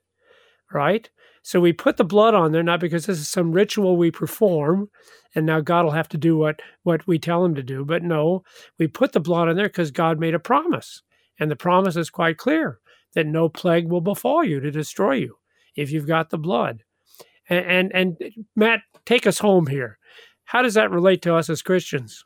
right? 0.72 1.10
So 1.42 1.60
we 1.60 1.74
put 1.74 1.98
the 1.98 2.04
blood 2.04 2.36
on 2.36 2.52
there 2.52 2.62
not 2.62 2.80
because 2.80 3.08
this 3.08 3.18
is 3.18 3.28
some 3.28 3.52
ritual 3.52 3.98
we 3.98 4.12
perform 4.12 4.92
and 5.34 5.48
now 5.48 5.60
God 5.60 5.86
will 5.86 5.92
have 5.92 6.10
to 6.10 6.18
do 6.20 6.38
what 6.38 6.62
what 6.84 7.08
we 7.08 7.18
tell 7.18 7.44
him 7.44 7.56
to 7.56 7.63
do, 7.63 7.84
but 7.84 8.04
no, 8.04 8.44
we 8.78 8.88
put 8.88 9.13
the 9.13 9.20
blood 9.20 9.50
on 9.50 9.56
there 9.56 9.70
because 9.70 9.89
God 9.89 10.20
made 10.20 10.36
a 10.36 10.39
promise. 10.39 11.02
And 11.39 11.50
the 11.50 11.56
promise 11.56 11.96
is 11.96 12.12
quite 12.12 12.38
clear 12.38 12.80
that 13.16 13.26
no 13.26 13.50
plague 13.50 13.89
will 13.89 14.02
befall 14.02 14.44
you 14.44 14.60
to 14.60 14.70
destroy 14.70 15.13
you 15.16 15.38
if 15.76 15.92
you've 15.92 16.08
got 16.08 16.30
the 16.30 16.38
blood. 16.38 16.84
And 17.50 17.92
and, 17.92 17.92
and 17.94 18.46
Matt, 18.56 18.82
take 19.06 19.28
us 19.28 19.40
home 19.40 19.68
here. 19.68 19.98
How 20.46 20.62
does 20.62 20.74
that 20.76 20.92
relate 20.92 21.22
to 21.24 21.36
us 21.36 21.50
as 21.50 21.62
Christians? 21.62 22.26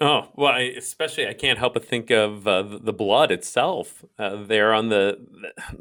Oh 0.00 0.28
well, 0.34 0.52
I, 0.52 0.60
especially 0.76 1.28
I 1.28 1.34
can't 1.34 1.58
help 1.58 1.74
but 1.74 1.84
think 1.84 2.10
of 2.10 2.46
uh, 2.46 2.62
the, 2.62 2.78
the 2.78 2.92
blood 2.92 3.30
itself 3.30 4.04
uh, 4.18 4.44
there 4.44 4.72
on 4.72 4.88
the 4.88 5.18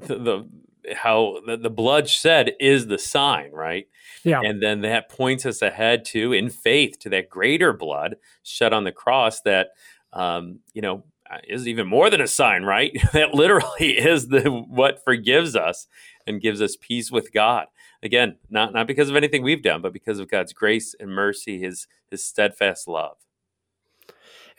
the, 0.07 0.15
the 0.17 0.49
how 0.95 1.39
the, 1.45 1.57
the 1.57 1.69
blood 1.69 2.09
shed 2.09 2.53
is 2.59 2.87
the 2.87 2.99
sign, 2.99 3.51
right? 3.51 3.87
Yeah. 4.23 4.41
And 4.41 4.61
then 4.61 4.81
that 4.81 5.09
points 5.09 5.45
us 5.45 5.61
ahead 5.61 6.05
to 6.05 6.33
in 6.33 6.49
faith 6.49 6.99
to 6.99 7.09
that 7.09 7.29
greater 7.29 7.73
blood 7.73 8.17
shed 8.43 8.73
on 8.73 8.83
the 8.83 8.91
cross 8.91 9.41
that 9.41 9.69
um, 10.11 10.59
you 10.73 10.81
know 10.81 11.03
is 11.47 11.67
even 11.67 11.87
more 11.87 12.09
than 12.09 12.21
a 12.21 12.27
sign, 12.27 12.63
right? 12.63 12.95
that 13.13 13.33
literally 13.33 13.97
is 13.97 14.27
the 14.27 14.49
what 14.49 15.03
forgives 15.03 15.55
us 15.55 15.87
and 16.27 16.41
gives 16.41 16.61
us 16.61 16.75
peace 16.79 17.11
with 17.11 17.33
God. 17.33 17.67
Again, 18.01 18.37
not 18.49 18.73
not 18.73 18.87
because 18.87 19.09
of 19.09 19.15
anything 19.15 19.43
we've 19.43 19.63
done, 19.63 19.81
but 19.81 19.93
because 19.93 20.19
of 20.19 20.29
God's 20.29 20.53
grace 20.53 20.95
and 20.99 21.09
mercy, 21.09 21.59
His 21.59 21.87
His 22.09 22.23
steadfast 22.23 22.87
love. 22.87 23.17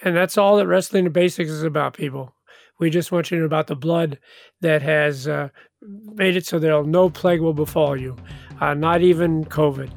And 0.02 0.16
that's 0.16 0.36
all 0.36 0.56
that 0.56 0.66
Wrestling 0.66 1.04
the 1.04 1.10
Basics 1.10 1.50
is 1.50 1.62
about, 1.62 1.94
people. 1.94 2.34
We 2.78 2.90
just 2.90 3.12
want 3.12 3.30
you 3.30 3.36
to 3.36 3.40
know 3.42 3.46
about 3.46 3.68
the 3.68 3.76
blood 3.76 4.18
that 4.60 4.82
has 4.82 5.28
uh, 5.28 5.48
made 5.82 6.36
it 6.36 6.44
so 6.44 6.58
that 6.58 6.86
no 6.86 7.08
plague 7.08 7.40
will 7.40 7.54
befall 7.54 7.96
you, 7.96 8.16
uh, 8.60 8.74
not 8.74 9.02
even 9.02 9.44
COVID. 9.44 9.90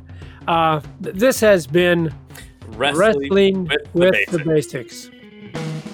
Uh, 0.48 0.82
th- 1.02 1.16
this 1.16 1.40
has 1.40 1.66
been 1.66 2.14
Wrestling, 2.70 3.00
wrestling, 3.00 3.64
with, 3.66 3.94
with, 3.94 4.30
the 4.30 4.38
the 4.38 4.44
basics. 4.46 5.10
basics. 5.10 5.88